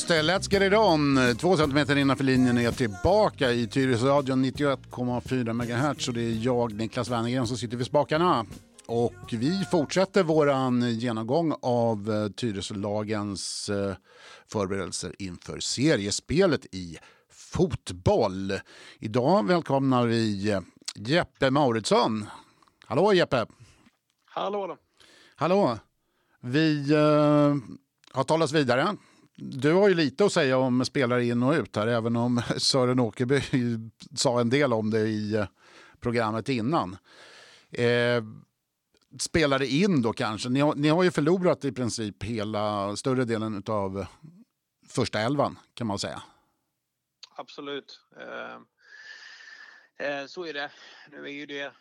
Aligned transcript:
Just 0.00 0.08
det, 0.08 0.22
Let's 0.22 0.52
get 0.52 0.62
it 0.62 0.78
on. 0.78 1.36
Två 1.36 1.56
centimeter 1.56 1.96
innanför 1.96 2.24
linjen 2.24 2.58
är 2.58 2.62
jag 2.62 2.76
tillbaka 2.76 3.50
i 3.52 3.66
Tyresöradion 3.66 4.44
91,4 4.44 5.52
MHz 5.52 6.08
och 6.08 6.14
det 6.14 6.20
är 6.20 6.44
jag, 6.44 6.72
Niklas 6.72 7.08
Wennergren, 7.08 7.46
som 7.46 7.56
sitter 7.56 7.76
vid 7.76 7.86
spakarna. 7.86 8.46
Och 8.86 9.32
vi 9.32 9.64
fortsätter 9.70 10.22
vår 10.22 10.80
genomgång 10.88 11.54
av 11.62 12.10
eh, 12.10 12.28
Tyresölagens 12.28 13.68
eh, 13.68 13.94
förberedelser 14.46 15.14
inför 15.18 15.60
seriespelet 15.60 16.74
i 16.74 16.98
fotboll. 17.32 18.52
Idag 18.98 19.46
välkomnar 19.46 20.06
vi 20.06 20.50
eh, 20.50 20.60
Jeppe 20.94 21.50
Mauritsson. 21.50 22.26
Hallå 22.86 23.12
Jeppe! 23.12 23.46
Hallå! 24.24 24.76
Hallå! 25.36 25.78
Vi 26.40 26.94
uh, 26.94 27.56
har 28.12 28.24
talats 28.24 28.52
vidare. 28.52 28.96
Du 29.42 29.72
har 29.72 29.88
ju 29.88 29.94
lite 29.94 30.24
att 30.24 30.32
säga 30.32 30.58
om 30.58 30.84
spelare 30.84 31.24
in 31.24 31.42
och 31.42 31.52
ut 31.52 31.76
här, 31.76 31.86
även 31.86 32.16
om 32.16 32.42
Sören 32.56 33.00
Åkerby 33.00 33.40
sa 34.14 34.40
en 34.40 34.50
del 34.50 34.72
om 34.72 34.90
det 34.90 35.00
i 35.00 35.34
eh, 35.34 35.46
programmet 36.00 36.48
innan. 36.48 36.96
Eh, 37.70 38.24
spelare 39.18 39.66
in 39.66 40.02
då 40.02 40.12
kanske. 40.12 40.48
Ni 40.48 40.60
har, 40.60 40.74
ni 40.74 40.88
har 40.88 41.02
ju 41.02 41.10
förlorat 41.10 41.64
i 41.64 41.72
princip 41.72 42.22
hela, 42.22 42.96
större 42.96 43.24
delen 43.24 43.62
av 43.66 44.06
första 44.88 45.20
elvan 45.20 45.58
kan 45.74 45.86
man 45.86 45.98
säga. 45.98 46.22
Absolut. 47.36 48.00
Eh, 48.16 48.54
eh, 50.08 50.26
så 50.26 50.44
är 50.44 50.54
det. 50.54 50.70
Nu 51.10 51.24
är 51.24 51.32
ju 51.32 51.46
det 51.46 51.72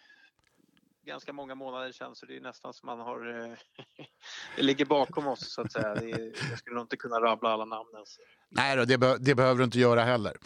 ganska 1.09 1.33
många 1.33 1.55
månader 1.55 1.91
sedan 1.91 2.15
så 2.15 2.25
det 2.25 2.35
är 2.37 2.41
nästan 2.41 2.73
som 2.73 2.87
man 2.87 2.99
har... 2.99 3.43
Eh, 3.43 3.57
det 4.55 4.61
ligger 4.61 4.85
bakom 4.85 5.27
oss 5.27 5.53
så 5.53 5.61
att 5.61 5.71
säga. 5.71 5.87
Är, 5.87 6.31
jag 6.49 6.57
skulle 6.59 6.75
nog 6.75 6.83
inte 6.83 6.97
kunna 6.97 7.19
rabbla 7.21 7.49
alla 7.49 7.65
namn 7.65 7.89
ens. 7.93 8.17
Nej 8.49 8.77
då, 8.77 8.85
det, 8.85 8.97
be 8.97 9.17
det, 9.17 9.35
behöver 9.35 9.57
du 9.57 9.63
inte 9.63 9.79
göra 9.79 10.03
heller. 10.03 10.37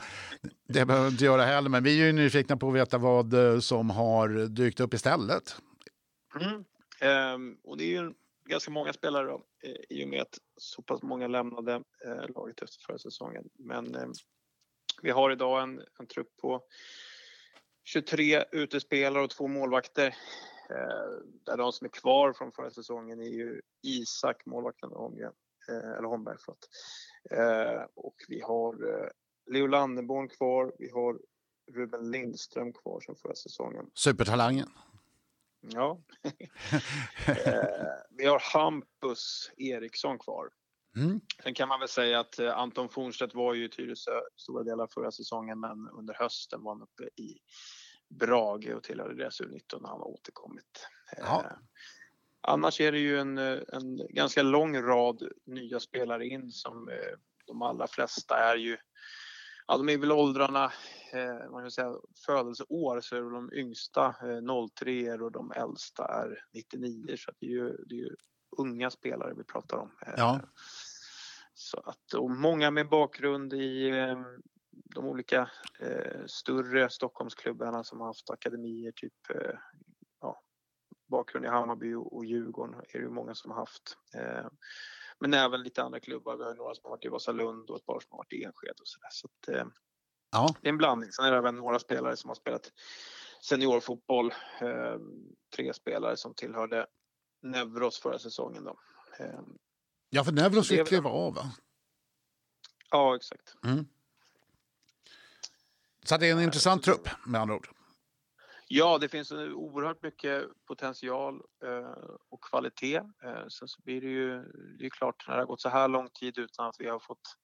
Det 0.67 0.86
behöver 0.86 1.06
du 1.06 1.11
inte 1.11 1.25
göra 1.25 1.45
heller, 1.45 1.69
men 1.69 1.84
vi 1.84 2.02
är 2.02 2.06
ju 2.06 2.11
nyfikna 2.11 2.58
på 2.58 2.69
att 2.69 2.75
veta 2.75 2.97
vad 2.97 3.34
eh, 3.34 3.59
som 3.59 3.89
har 3.89 4.47
dykt 4.47 4.80
upp 4.80 4.94
istället. 4.94 5.56
Mm. 6.36 6.66
Um, 7.36 7.58
och 7.64 7.78
det 7.78 7.84
är 7.84 8.02
ju 8.02 8.14
ganska 8.45 8.72
många 8.72 8.94
spelare 8.94 9.28
då, 9.28 9.45
eh, 9.64 9.75
i 9.89 10.03
och 10.06 10.08
med 10.08 10.22
att 10.22 10.39
så 10.58 10.81
pass 10.81 11.02
många 11.02 11.28
lämnade 11.28 11.73
eh, 12.06 12.30
laget 12.36 12.61
efter 12.61 12.84
förra 12.86 12.97
säsongen. 12.97 13.50
Men 13.53 13.95
eh, 13.95 14.08
vi 15.02 15.11
har 15.11 15.31
idag 15.31 15.64
en, 15.64 15.81
en 16.00 16.08
trupp 16.08 16.38
på 16.41 16.61
23 17.84 18.44
utespelare 18.52 19.23
och 19.23 19.30
två 19.30 19.47
målvakter. 19.47 20.16
Eh, 20.69 21.25
där 21.45 21.58
de 21.58 21.72
som 21.72 21.86
är 21.86 21.89
kvar 21.89 22.33
från 22.33 22.52
förra 22.52 22.72
säsongen 22.72 23.19
är 23.22 23.30
ju 23.30 23.61
Isak, 23.81 24.45
målvakten 24.45 24.89
Holmgren, 24.89 25.33
eh, 25.69 25.92
eller 25.97 26.08
Holmberg. 26.08 26.38
Förlåt. 26.39 26.69
Eh, 27.31 27.83
och 27.95 28.16
vi 28.28 28.42
har 28.42 29.11
Leo 29.52 29.67
Landeborn 29.67 30.30
kvar, 30.30 30.73
vi 30.80 30.89
har 30.89 31.19
Ruben 31.72 32.11
Lindström 32.11 32.73
kvar 32.73 33.00
som 33.00 33.16
förra 33.16 33.36
säsongen. 33.36 33.89
Supertalangen. 33.94 34.69
Ja. 35.62 36.00
Vi 38.09 38.25
har 38.25 38.53
Hampus 38.53 39.52
Eriksson 39.57 40.19
kvar. 40.19 40.50
Mm. 40.96 41.22
Sen 41.44 41.53
kan 41.53 41.68
man 41.68 41.79
väl 41.79 41.90
säga 41.90 42.19
att 42.19 42.40
Anton 42.40 42.90
Fornstedt 42.90 43.35
var 43.35 43.53
ju 43.53 43.66
i 43.66 43.69
Tyresö 43.69 44.22
stora 44.35 44.63
delar 44.63 44.88
förra 44.94 45.12
säsongen 45.12 45.59
men 45.59 45.90
under 45.90 46.13
hösten 46.13 46.63
var 46.63 46.72
han 46.72 46.81
uppe 46.81 47.03
i 47.03 47.38
Brage 48.19 48.74
och 48.75 48.84
tillhörde 48.84 49.16
deras 49.16 49.41
U19 49.41 49.81
när 49.81 49.90
han 49.90 50.00
har 50.00 50.07
återkommit. 50.07 50.88
Ja. 51.18 51.46
Eh, 51.46 51.57
annars 52.41 52.81
är 52.81 52.91
det 52.91 53.00
ju 53.00 53.19
en, 53.19 53.38
en 53.38 54.07
ganska 54.09 54.44
lång 54.44 54.81
rad 54.81 55.31
nya 55.46 55.79
spelare 55.79 56.28
in 56.28 56.52
som 56.52 56.90
de 57.47 57.62
allra 57.62 57.88
flesta 57.88 58.38
är 58.38 58.56
ju 58.56 58.78
Ja, 59.68 59.78
de 59.78 59.90
är 59.90 59.97
väl 59.97 60.12
åldrarna, 60.12 60.72
eh, 61.13 61.52
man 61.52 61.63
kan 61.63 61.72
säga 61.72 61.96
födelseår 62.25 63.02
så 63.02 63.16
är 63.16 63.22
det 63.22 63.29
de 63.29 63.53
yngsta 63.53 64.06
eh, 64.07 64.68
03 64.75 65.13
och 65.13 65.31
de 65.31 65.52
äldsta 65.52 66.06
är 66.07 66.46
99 66.53 67.16
så 67.18 67.31
det 67.40 67.46
är 67.46 67.50
ju, 67.50 67.69
det 67.85 67.96
är 67.96 68.00
ju 68.00 68.16
unga 68.57 68.90
spelare 68.90 69.34
vi 69.38 69.44
pratar 69.44 69.78
om. 69.78 69.91
Eh, 70.07 70.13
ja. 70.18 70.41
Så 71.53 71.79
att, 71.79 72.13
och 72.13 72.31
många 72.31 72.72
med 72.72 72.90
bakgrund 72.90 73.53
i 73.53 73.90
eh, 73.90 74.18
de 74.85 75.06
olika 75.06 75.50
eh, 75.79 76.25
större 76.25 76.89
Stockholmsklubbarna 76.89 77.84
som 77.84 78.00
har 78.00 78.07
haft 78.07 78.29
akademier, 78.29 78.91
typ 78.91 79.29
eh, 79.29 79.57
ja, 80.22 80.41
bakgrund 81.07 81.45
i 81.45 81.50
Hammarby 81.50 81.94
och 81.94 82.25
Djurgården 82.25 82.81
är 82.89 83.00
det 83.00 83.09
många 83.09 83.35
som 83.35 83.51
har 83.51 83.57
haft. 83.57 83.97
Eh, 84.16 84.47
men 85.19 85.34
även 85.34 85.63
lite 85.63 85.84
andra 85.84 86.00
klubbar. 86.00 86.38
Vi 86.38 86.44
har 86.44 86.56
några 86.56 86.75
som 86.75 86.81
har 86.84 86.89
varit 86.89 87.06
i 87.06 87.09
Vasalund 87.09 87.69
och 87.69 87.78
ett 87.78 87.85
par 87.85 88.00
som 88.00 88.07
har 88.11 88.17
varit 88.17 88.34
i 88.34 88.44
Enskede 88.44 88.81
och 88.81 88.88
sådär. 88.88 89.09
Så 89.11 89.28
att, 89.28 89.56
eh, 89.56 89.66
ja. 90.31 90.56
Det 90.61 90.67
är 90.67 90.72
en 90.72 90.78
blandning. 90.78 91.11
Sen 91.11 91.25
är 91.25 91.31
det 91.31 91.38
även 91.38 91.55
några 91.55 91.79
spelare 91.79 92.17
som 92.17 92.28
har 92.28 92.35
spelat 92.35 92.72
seniorfotboll. 93.41 94.34
Eh, 94.61 94.97
tre 95.55 95.73
spelare 95.73 96.17
som 96.17 96.34
tillhörde 96.35 96.88
Nevros 97.41 98.00
förra 98.00 98.19
säsongen. 98.19 98.63
Då. 98.63 98.79
Eh, 99.19 99.41
ja, 100.09 100.23
för 100.23 100.31
Nevros 100.31 100.67
fick 100.67 100.88
kliva 100.88 101.09
av 101.09 101.34
va? 101.35 101.51
Ja, 102.90 103.16
exakt. 103.16 103.55
Mm. 103.66 103.85
Så 106.03 106.18
det 106.18 106.30
är 106.30 106.31
en 106.31 106.41
intressant 106.41 106.84
trupp 106.84 107.09
med 107.25 107.41
andra 107.41 107.56
ord. 107.56 107.68
Ja, 108.68 108.97
det 108.97 109.09
finns 109.09 109.31
oerhört 109.31 110.03
mycket 110.03 110.44
potential 110.68 111.41
eh, 111.66 112.03
och 112.30 112.44
kvalitet. 112.44 112.96
Eh, 112.97 113.47
sen 113.47 113.68
så 113.68 113.81
blir 113.81 114.02
det 114.02 114.08
ju, 114.08 114.44
det 114.80 114.86
är 114.86 114.90
klart, 114.90 115.28
när 115.28 115.36
det 115.36 115.41
har 115.41 115.47
gått 115.47 115.62
så 115.62 115.69
här 115.69 115.88
lång 115.88 116.09
tid 116.09 116.38
utan 116.38 116.68
att 116.68 116.75
vi 116.80 116.90
har 116.90 117.00
fått 117.00 117.38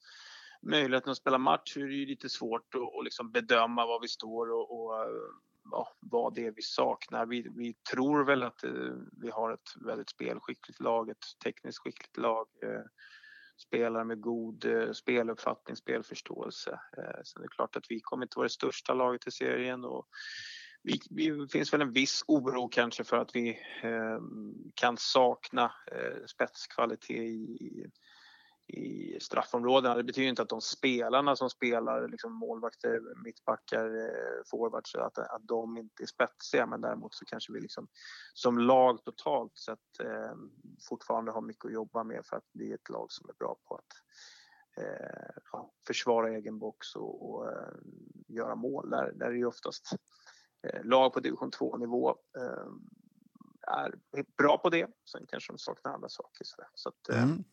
möjligheten 0.61 1.11
att 1.11 1.17
spela 1.17 1.37
match 1.37 1.73
så 1.73 1.79
är 1.79 1.83
det 1.83 1.93
ju 1.93 2.05
lite 2.05 2.29
svårt 2.29 2.75
att, 2.75 3.03
liksom 3.03 3.31
bedöma 3.31 3.85
var 3.85 4.01
vi 4.01 4.07
står 4.07 4.51
och, 4.51 4.79
och 4.79 5.01
eh, 5.03 5.09
ja, 5.71 5.87
vad 5.99 6.35
det 6.35 6.45
är 6.45 6.51
vi 6.51 6.61
saknar. 6.61 7.25
Vi, 7.25 7.47
vi 7.55 7.73
tror 7.91 8.25
väl 8.25 8.43
att 8.43 8.63
eh, 8.63 8.71
vi 9.21 9.29
har 9.29 9.53
ett 9.53 9.85
väldigt 9.85 10.09
spelskickligt 10.09 10.79
lag, 10.79 11.09
ett 11.09 11.25
tekniskt 11.43 11.79
skickligt 11.79 12.17
lag. 12.17 12.47
Eh, 12.63 12.85
Spelare 13.59 14.05
med 14.05 14.21
god 14.21 14.65
eh, 14.65 14.91
speluppfattning, 14.91 15.75
spelförståelse. 15.75 16.71
Eh, 16.71 17.21
sen 17.23 17.41
är 17.41 17.47
det 17.47 17.55
klart 17.55 17.75
att 17.75 17.85
vi 17.89 17.99
kommer 17.99 18.25
inte 18.25 18.37
vara 18.37 18.47
det 18.47 18.53
största 18.53 18.93
laget 18.93 19.27
i 19.27 19.31
serien 19.31 19.85
och 19.85 20.07
vi, 20.83 20.99
vi, 21.09 21.47
finns 21.47 21.73
väl 21.73 21.81
en 21.81 21.93
viss 21.93 22.23
oro 22.27 22.67
kanske 22.67 23.03
för 23.03 23.17
att 23.17 23.35
vi 23.35 23.49
eh, 23.83 24.19
kan 24.75 24.97
sakna 24.97 25.71
spetskvalitet 26.27 27.17
i, 27.17 27.85
i 28.69 29.17
straffområdena. 29.21 29.95
Det 29.95 30.03
betyder 30.03 30.29
inte 30.29 30.41
att 30.41 30.49
de 30.49 30.61
spelarna 30.61 31.35
som 31.35 31.49
spelar, 31.49 32.07
liksom 32.07 32.33
målvakter, 32.33 33.01
mittbackar, 33.23 33.85
eh, 33.85 34.41
forwards, 34.51 34.95
att, 34.95 35.17
att 35.17 35.47
de 35.47 35.77
inte 35.77 36.03
är 36.03 36.07
spetsiga. 36.07 36.65
Men 36.65 36.81
däremot 36.81 37.13
så 37.13 37.25
kanske 37.25 37.53
vi 37.53 37.59
liksom, 37.59 37.87
som 38.33 38.57
lag 38.57 39.03
totalt 39.03 39.57
sett 39.57 39.99
eh, 40.03 40.33
fortfarande 40.89 41.31
har 41.31 41.41
mycket 41.41 41.65
att 41.65 41.73
jobba 41.73 42.03
med 42.03 42.25
för 42.25 42.37
att 42.37 42.53
bli 42.53 42.73
ett 42.73 42.89
lag 42.89 43.11
som 43.11 43.29
är 43.29 43.33
bra 43.33 43.57
på 43.67 43.75
att 43.75 43.93
eh, 44.85 45.31
försvara 45.87 46.29
egen 46.29 46.59
box 46.59 46.95
och, 46.95 47.29
och 47.29 47.51
eh, 47.51 47.73
göra 48.27 48.55
mål. 48.55 48.89
Där, 48.89 49.11
där 49.15 49.25
är 49.25 49.31
det 49.31 49.37
ju 49.37 49.45
oftast 49.45 49.95
Eh, 50.67 50.83
lag 50.83 51.13
på 51.13 51.19
division 51.19 51.51
2-nivå 51.51 52.15
eh, 52.37 52.67
är 53.67 53.95
bra 54.37 54.57
på 54.57 54.69
det. 54.69 54.87
Sen 55.11 55.25
kanske 55.27 55.53
de 55.53 55.57
saknar 55.57 55.93
andra 55.93 56.09
saker. 56.09 56.45
Så 56.73 56.89
att, 56.89 57.09
eh, 57.09 57.23
mm. 57.23 57.43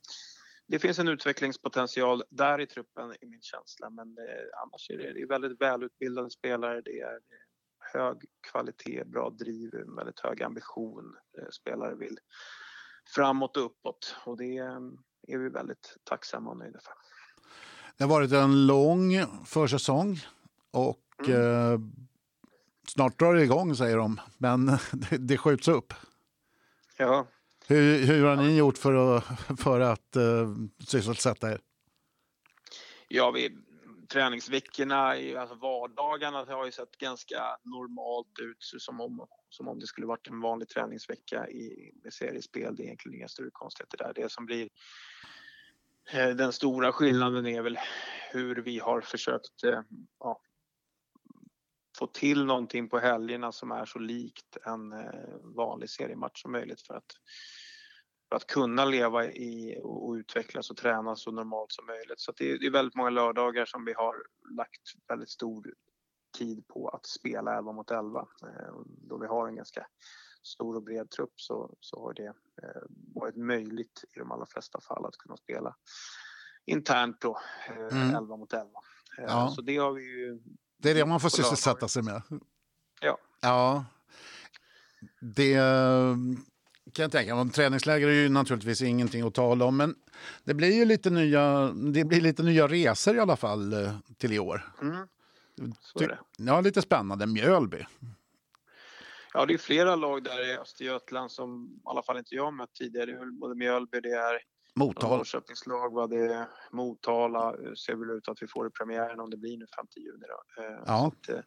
Det 0.68 0.78
finns 0.78 0.98
en 0.98 1.08
utvecklingspotential 1.08 2.22
där 2.30 2.60
i 2.60 2.66
truppen 2.66 3.14
i 3.20 3.26
min 3.26 3.42
känsla 3.42 3.90
men 3.90 4.16
annars 4.64 4.90
är 4.90 4.98
det, 4.98 5.12
det 5.12 5.22
är 5.22 5.26
väldigt 5.26 5.60
välutbildade 5.60 6.30
spelare. 6.30 6.80
Det 6.80 7.00
är 7.00 7.18
hög 7.92 8.16
kvalitet, 8.50 9.04
bra 9.04 9.30
driv, 9.30 9.70
väldigt 9.96 10.20
hög 10.20 10.42
ambition. 10.42 11.16
Spelare 11.50 11.94
vill 11.94 12.18
framåt 13.14 13.56
och 13.56 13.64
uppåt 13.64 14.16
och 14.24 14.36
det 14.36 14.56
är 15.28 15.38
vi 15.38 15.48
väldigt 15.48 15.96
tacksamma 16.04 16.50
och 16.50 16.56
nöjda 16.56 16.78
för. 16.82 16.94
Det 17.96 18.04
har 18.04 18.10
varit 18.10 18.32
en 18.32 18.66
lång 18.66 19.26
försäsong 19.44 20.18
och 20.70 21.28
mm 21.28 21.92
snart 22.88 23.18
drar 23.18 23.34
det 23.34 23.42
igång 23.42 23.76
säger 23.76 23.96
de, 23.96 24.20
men 24.38 24.66
det, 24.92 25.16
det 25.18 25.38
skjuts 25.38 25.68
upp. 25.68 25.94
Ja. 26.96 27.26
Hur, 27.68 28.06
hur 28.06 28.24
har 28.24 28.36
ni 28.36 28.56
gjort 28.56 28.78
för 28.78 29.16
att, 29.16 29.24
för 29.60 29.80
att 29.80 30.16
uh, 30.16 30.54
sysselsätta 30.86 31.52
er? 31.52 31.60
Ja, 33.08 33.30
vi, 33.30 33.50
träningsveckorna, 34.08 34.98
alltså 35.40 35.54
vardagarna 35.54 36.44
har 36.44 36.66
ju 36.66 36.72
sett 36.72 36.98
ganska 36.98 37.42
normalt 37.62 38.38
ut 38.40 38.56
som 38.60 39.00
om, 39.00 39.26
som 39.48 39.68
om 39.68 39.78
det 39.78 39.86
skulle 39.86 40.06
varit 40.06 40.28
en 40.28 40.40
vanlig 40.40 40.68
träningsvecka 40.68 41.48
i, 41.48 41.92
med 42.04 42.12
seriespel. 42.12 42.76
Det 42.76 42.82
är 42.82 42.84
egentligen 42.84 43.18
inga 43.18 43.28
större 43.28 43.50
konstigheter 43.52 43.98
där. 43.98 44.12
Det 44.14 44.32
som 44.32 44.46
blir 44.46 44.68
eh, 46.12 46.28
den 46.28 46.52
stora 46.52 46.92
skillnaden 46.92 47.46
är 47.46 47.62
väl 47.62 47.78
hur 48.32 48.56
vi 48.56 48.78
har 48.78 49.00
försökt 49.00 49.64
eh, 49.64 49.80
ja, 50.20 50.40
få 51.98 52.06
till 52.06 52.44
någonting 52.44 52.88
på 52.88 52.98
helgerna 52.98 53.52
som 53.52 53.70
är 53.70 53.84
så 53.84 53.98
likt 53.98 54.56
en 54.64 54.92
eh, 54.92 55.36
vanlig 55.42 55.90
seriematch 55.90 56.42
som 56.42 56.52
möjligt 56.52 56.80
för 56.80 56.94
att 56.94 57.12
för 58.28 58.36
att 58.36 58.46
kunna 58.46 58.84
leva 58.84 59.26
i 59.26 59.80
och 59.82 60.12
utvecklas 60.12 60.70
och 60.70 60.76
träna 60.76 61.16
så 61.16 61.30
normalt 61.30 61.72
som 61.72 61.86
möjligt. 61.86 62.20
Så 62.20 62.32
det 62.32 62.50
är, 62.50 62.58
det 62.58 62.66
är 62.66 62.70
väldigt 62.70 62.94
många 62.94 63.10
lördagar 63.10 63.64
som 63.64 63.84
vi 63.84 63.92
har 63.92 64.14
lagt 64.56 64.82
väldigt 65.08 65.30
stor 65.30 65.74
tid 66.38 66.68
på 66.68 66.88
att 66.88 67.06
spela 67.06 67.58
11 67.58 67.72
mot 67.72 67.90
11. 67.90 68.26
Då 68.86 69.18
vi 69.18 69.26
har 69.26 69.48
en 69.48 69.56
ganska 69.56 69.86
stor 70.42 70.76
och 70.76 70.82
bred 70.82 71.10
trupp 71.10 71.40
så, 71.40 71.74
så 71.80 72.00
har 72.00 72.14
det 72.14 72.34
varit 73.14 73.36
möjligt 73.36 74.04
i 74.16 74.18
de 74.18 74.32
allra 74.32 74.46
flesta 74.46 74.80
fall 74.80 75.06
att 75.06 75.16
kunna 75.16 75.36
spela 75.36 75.76
internt 76.64 77.20
då, 77.20 77.38
mm. 77.68 78.14
11 78.14 78.36
mot 78.36 78.52
11. 78.52 78.70
Ja. 79.16 79.48
Så 79.50 79.62
det 79.62 79.76
har 79.76 79.92
vi 79.92 80.02
ju... 80.02 80.40
Det 80.78 80.90
är 80.90 80.94
det 80.94 81.06
man 81.06 81.20
får 81.20 81.28
sysselsätta 81.28 81.88
sig 81.88 82.02
med. 82.02 82.22
Ja. 83.00 83.18
Ja. 83.40 83.84
Det 85.20 85.54
kan 86.92 87.02
jag 87.02 87.12
tänka 87.12 87.34
mig. 87.34 87.52
Träningsläger 87.52 88.08
är 88.08 88.12
ju 88.12 88.28
naturligtvis 88.28 88.82
ingenting 88.82 89.22
att 89.22 89.34
tala 89.34 89.64
om, 89.64 89.76
men 89.76 89.94
det 90.44 90.54
blir 90.54 90.72
ju 90.72 90.84
lite 90.84 91.10
nya, 91.10 91.72
det 91.72 92.04
blir 92.04 92.20
lite 92.20 92.42
nya 92.42 92.68
resor 92.68 93.16
i 93.16 93.20
alla 93.20 93.36
fall 93.36 93.72
eh, 93.72 93.96
till 94.18 94.32
i 94.32 94.38
år. 94.38 94.72
Mm. 94.82 95.06
Så 95.80 96.04
är 96.04 96.08
det. 96.08 96.18
Ja, 96.38 96.60
lite 96.60 96.82
spännande. 96.82 97.26
Mjölby. 97.26 97.86
Ja, 99.32 99.46
det 99.46 99.54
är 99.54 99.58
flera 99.58 99.96
lag 99.96 100.24
där 100.24 100.50
i 100.50 100.56
Östergötland 100.58 101.30
som 101.30 101.66
i 101.76 101.80
alla 101.84 102.02
fall 102.02 102.18
inte 102.18 102.34
jag 102.34 102.54
mött 102.54 102.74
tidigare. 102.74 103.06
Det 103.06 103.12
är 103.12 103.40
både 103.40 103.54
Mjölby, 103.54 104.00
det 104.00 104.12
är 104.12 104.40
Motala. 104.76 105.16
Norrköpingslag, 105.16 105.92
vad 105.92 106.10
det 106.10 106.16
är 106.34 106.46
Motala 106.70 107.52
ser 107.76 107.94
väl 107.94 108.10
ut 108.10 108.28
att 108.28 108.42
vi 108.42 108.46
får 108.46 108.66
i 108.66 108.70
premiären 108.70 109.20
om 109.20 109.30
det 109.30 109.36
blir 109.36 109.56
nu 109.58 109.66
5 109.76 109.86
juni. 109.96 110.24
Då. 110.28 110.62
Eh, 110.62 110.78
ja. 110.86 111.06
Att, 111.06 111.28
eh, 111.28 111.38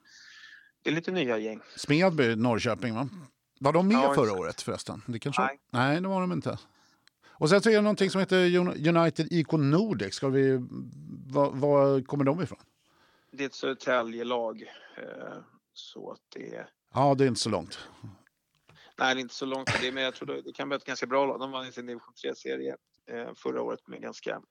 det 0.83 0.89
är 0.89 0.93
lite 0.93 1.11
nya 1.11 1.37
gäng. 1.37 1.61
Smedby, 1.75 2.35
Norrköping 2.35 2.95
va? 2.95 3.09
Var 3.59 3.73
de 3.73 3.87
med 3.87 3.95
Ja, 3.97 4.13
förra 4.13 4.23
exakt. 4.25 4.39
året 4.41 4.61
förresten? 4.61 5.01
Det 5.07 5.19
kanske... 5.19 5.41
Nej. 5.41 5.59
Nej, 5.69 6.01
det 6.01 6.07
var 6.07 6.21
de 6.21 6.31
inte. 6.31 6.57
Och 7.27 7.49
sen 7.49 7.61
så 7.61 7.69
är 7.69 7.73
det 7.75 7.81
någonting 7.81 8.09
som 8.09 8.19
heter 8.19 8.57
United 8.87 9.27
IK 9.31 9.51
Nordic. 9.51 10.13
Ska 10.15 10.29
vi... 10.29 10.57
Var, 11.27 11.51
var 11.51 12.01
kommer 12.01 12.23
de 12.23 12.41
ifrån? 12.41 12.59
Det 13.31 13.43
är 13.43 13.47
ett 13.47 13.53
Södertälje-lag. 13.53 14.61
eh, 14.97 15.37
Så 15.73 16.11
att 16.11 16.19
det. 16.35 16.67
Ja, 16.93 17.15
det 17.15 17.23
är 17.23 17.27
inte 17.27 17.39
så 17.39 17.49
långt. 17.49 17.79
Nej, 18.97 19.15
det 19.15 19.19
är 19.19 19.21
inte 19.21 19.35
så 19.35 19.45
långt 19.45 19.69
det, 19.81 19.91
men 19.91 20.03
jag 20.03 20.13
tror 20.15 20.27
det, 20.27 20.41
det 20.41 20.53
kan 20.53 20.69
bli 20.69 20.75
ett 20.77 20.83
ganska 20.85 21.05
bra 21.07 21.25
lag. 21.25 21.39
De 21.39 21.51
vann 21.51 21.71
sin 21.71 21.85
division 21.85 22.13
3-serie 22.25 22.71
eh, 22.71 22.77
förra 23.35 23.61
året 23.61 23.87
med 23.87 24.01
ganska 24.01 24.41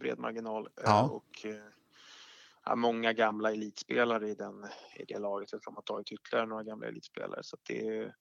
bred 0.00 0.18
marginal. 0.18 0.66
eh, 0.66 0.70
Ja. 0.84 1.02
Och 1.08 1.44
eh, 1.46 1.64
ja, 2.64 2.76
många 2.76 3.12
gamla 3.12 3.52
elitspelare 3.52 4.28
i, 4.28 4.34
den, 4.34 4.64
i 4.96 5.04
det 5.04 5.18
laget. 5.18 5.52
Jag 5.52 5.62
tror 5.62 5.72
de 5.72 5.76
har 5.76 5.82
tagit 5.82 6.12
ytterligare 6.12 6.46
några 6.46 6.62
gamla 6.62 6.86
elitspelare. 6.86 7.42
Så 7.42 7.56
det 7.62 7.88
är 7.88 8.14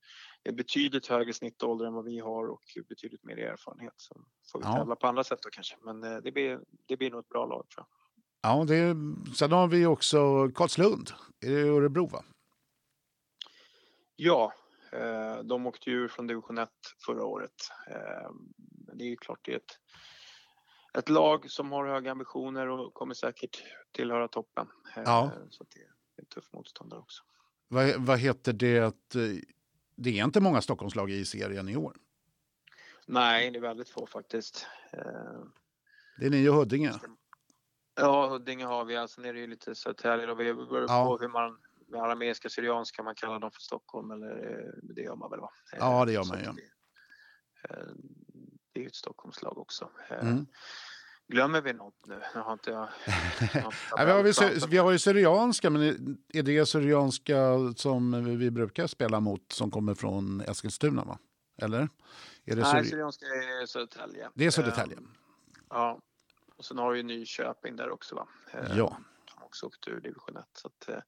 det 0.44 0.50
är 0.50 0.54
betydligt 0.54 1.07
högre 1.07 1.33
snittålder 1.33 1.86
än 1.86 1.94
vad 1.94 2.06
vi 2.06 2.19
har 2.19 2.48
och 2.48 2.63
betydligt 2.89 3.24
mer 3.24 3.38
erfarenhet. 3.38 3.94
Så 3.98 4.21
får 4.51 4.60
vi 4.60 4.66
Ja. 4.66 4.75
tävla 4.75 4.95
på 4.95 5.07
andra 5.07 5.24
sätt 5.24 5.39
då 5.44 5.50
kanske. 5.50 5.77
Men 5.81 6.04
eh, 6.04 6.18
det 6.18 6.31
blir, 6.31 6.60
det 6.86 6.98
blir 6.98 7.12
nog 7.12 7.19
ett 7.19 7.30
bra 7.30 7.45
lag 7.45 7.69
tror 7.69 7.86
jag. 7.88 7.95
Ja, 8.42 8.63
det 8.65 8.75
är... 8.75 8.95
Sen 9.36 9.51
har 9.51 9.68
vi 9.68 9.86
också 9.86 10.50
Karlslund. 10.56 11.12
Är 11.45 11.50
det 11.50 11.62
Örebro 11.69 12.07
va? 12.07 12.24
Ja, 14.15 14.44
eh, 14.45 14.69
de 15.44 15.68
åkte 15.68 15.89
ju 15.89 16.07
från 16.09 16.27
division 16.27 16.57
1 16.57 16.69
förra 17.06 17.25
året. 17.25 17.51
Eh, 17.88 18.30
det 18.94 19.03
är 19.03 19.09
ju 19.09 19.15
klart 19.18 19.39
det 19.45 19.51
är 19.51 19.57
ett, 19.57 19.80
ett 20.97 21.09
lag 21.09 21.50
som 21.51 21.71
har 21.71 21.88
höga 21.88 22.12
ambitioner 22.12 22.68
och 22.68 22.94
kommer 22.94 23.13
säkert 23.13 23.63
tillhöra 23.91 24.27
toppen. 24.27 24.68
Eh, 24.97 25.03
Ja. 25.06 25.31
Så 25.50 25.63
det 25.63 25.80
är 25.80 25.89
en 26.18 26.25
tuff 26.25 26.53
motståndare 26.53 27.00
också. 27.00 27.24
Vad, 27.68 27.95
vad 27.95 28.19
heter 28.19 28.53
det? 28.53 28.77
eh, 28.77 28.91
Det 29.95 30.19
är 30.19 30.24
inte 30.24 30.41
många 30.41 30.62
Stockholmslag 30.62 31.12
i 31.12 31.25
serien 31.25 31.69
i 31.69 31.75
år. 31.77 31.95
Nej, 33.07 33.51
det 33.51 33.59
är 33.59 33.62
väldigt 33.62 33.89
få 33.89 34.07
faktiskt. 34.07 34.68
Eh, 34.94 35.44
Det 36.19 36.25
är 36.25 36.30
ni 36.30 36.50
och 36.50 36.53
Huddinge. 36.56 36.91
Ja, 37.95 38.27
Huddinge 38.27 38.65
har 38.65 38.86
vi. 38.86 39.07
Sen 39.07 39.25
är 39.25 39.33
det 39.33 39.39
ju 39.39 39.47
lite 39.47 39.75
Södertälje 39.75 40.31
och 40.31 40.39
vi 40.39 40.53
beror 40.53 40.86
Ja. 40.88 41.06
på 41.06 41.18
hur 41.18 41.27
man 41.27 41.57
arameiska 41.95 42.50
syrianska 42.50 43.03
man 43.03 43.15
kallar 43.15 43.39
dem 43.39 43.51
för 43.51 43.62
Stockholm 43.62 44.12
eller 44.12 44.51
eh, 44.51 44.74
det 44.83 45.01
gör 45.01 45.15
man 45.15 45.30
väl 45.31 45.39
va? 45.39 45.50
Ja, 45.80 46.06
det 46.06 46.12
gör 46.12 46.24
man, 46.25 46.38
att 46.38 46.45
ja. 46.45 46.51
Det, 46.53 47.74
eh, 47.75 47.86
det 48.74 48.80
är 48.80 48.81
ju 48.81 48.88
ett 48.88 48.95
Stockholmslag 48.95 49.57
också. 49.57 49.89
Eh, 50.09 50.19
Mm. 50.27 50.45
Glömmer 51.31 51.62
vi 51.62 51.74
något 51.74 52.06
nu? 52.07 52.21
Nu 52.36 52.41
har 52.41 52.53
inte 52.53 52.71
jag... 52.71 52.89
Nej, 53.97 54.06
vi, 54.06 54.12
har 54.12 54.25
ju, 54.25 54.33
sy- 54.33 54.68
vi 54.69 54.77
har 54.77 54.91
ju 54.91 55.00
syrianska, 55.00 55.69
men 55.69 55.81
är 56.33 56.44
det 56.44 56.65
syrianska 56.65 57.36
som 57.75 58.24
vi 58.38 58.51
brukar 58.51 58.88
spela 58.88 59.19
mot 59.19 59.51
som 59.51 59.71
kommer 59.71 59.95
från 59.95 60.41
Eskilstuna? 60.41 61.03
Va? 61.03 61.19
Eller? 61.62 61.80
Är 62.45 62.56
det, 62.56 62.62
Nej, 62.62 62.74
syri- 62.83 62.89
Syrianska 62.89 63.25
är 63.25 63.65
Södertälje. 63.65 64.30
det 64.33 64.45
är 64.45 64.51
Södertälje? 64.51 64.97
Ja. 65.69 66.00
Och 66.56 66.65
sen 66.65 66.77
har 66.77 66.91
vi 66.91 66.97
ju 66.97 67.03
Nyköping 67.03 67.75
där 67.75 67.89
också 67.89 68.15
va? 68.15 68.27
Ja. 68.75 68.97
Också 69.50 69.66
åkte 69.66 69.90
ur 69.90 70.01
division 70.01 70.38
1. 70.38 70.46
Så 70.54 70.68
att, 70.68 70.90
eh, 70.90 71.01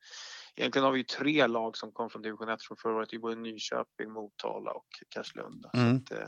egentligen 0.56 0.86
har 0.86 0.92
vi 0.92 0.98
ju 0.98 1.04
tre 1.04 1.48
lag 1.48 1.78
som 1.78 1.92
kom 1.92 2.10
från 2.10 2.22
division 2.22 2.50
1 2.50 2.62
från 2.62 2.78
förra 2.78 2.96
året. 2.96 3.10
Det 3.10 3.16
är 3.16 3.20
både 3.20 3.36
Nyköping, 3.36 4.12
Motala 4.12 4.72
och 4.72 4.88
Karlslund. 5.10 5.66
Mm. 5.74 6.06
Så 6.06 6.14
att, 6.14 6.22
eh, 6.22 6.28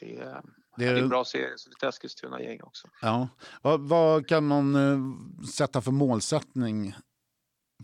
det, 0.00 0.16
är, 0.16 0.42
Det 0.76 0.84
det 0.84 0.84
är 0.84 0.96
en 1.02 1.08
bra 1.08 1.24
serie, 1.24 1.52
så 1.56 1.70
lite 1.70 1.88
Eskilstuna-gäng 1.88 2.62
också. 2.62 2.88
ja. 3.02 3.28
vad, 3.62 3.88
vad 3.88 4.28
kan 4.28 4.46
man 4.46 4.74
eh, 4.74 4.98
sätta 5.54 5.80
för 5.82 5.90
målsättning 5.90 6.94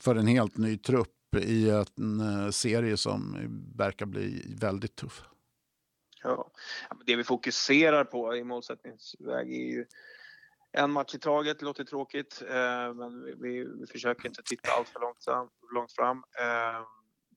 för 0.00 0.14
en 0.14 0.26
helt 0.26 0.56
ny 0.56 0.78
trupp 0.78 1.36
i 1.36 1.70
en 1.70 2.20
eh, 2.20 2.50
serie 2.50 2.96
som 2.96 3.36
verkar 3.76 4.06
bli 4.06 4.56
väldigt 4.60 4.96
tuff? 4.96 5.22
Ja. 6.22 6.50
Det 7.06 7.16
vi 7.16 7.24
fokuserar 7.24 8.04
på 8.04 8.36
i 8.36 8.44
målsättningsväg 8.44 9.52
är 9.52 9.66
ju 9.66 9.86
en 10.72 10.90
match 10.92 11.14
i 11.14 11.18
taget. 11.18 11.62
Låter 11.62 11.84
tråkigt, 11.84 12.42
eh, 12.48 12.94
men 12.94 13.24
vi, 13.24 13.34
vi, 13.40 13.64
vi 13.80 13.86
försöker 13.86 14.28
inte 14.28 14.42
titta 14.42 14.70
allt 14.72 14.88
för 14.88 15.00
långt, 15.00 15.24
fram- 15.24 15.50
långt 15.74 15.92
fram. 15.92 16.16
Eh, 16.18 16.86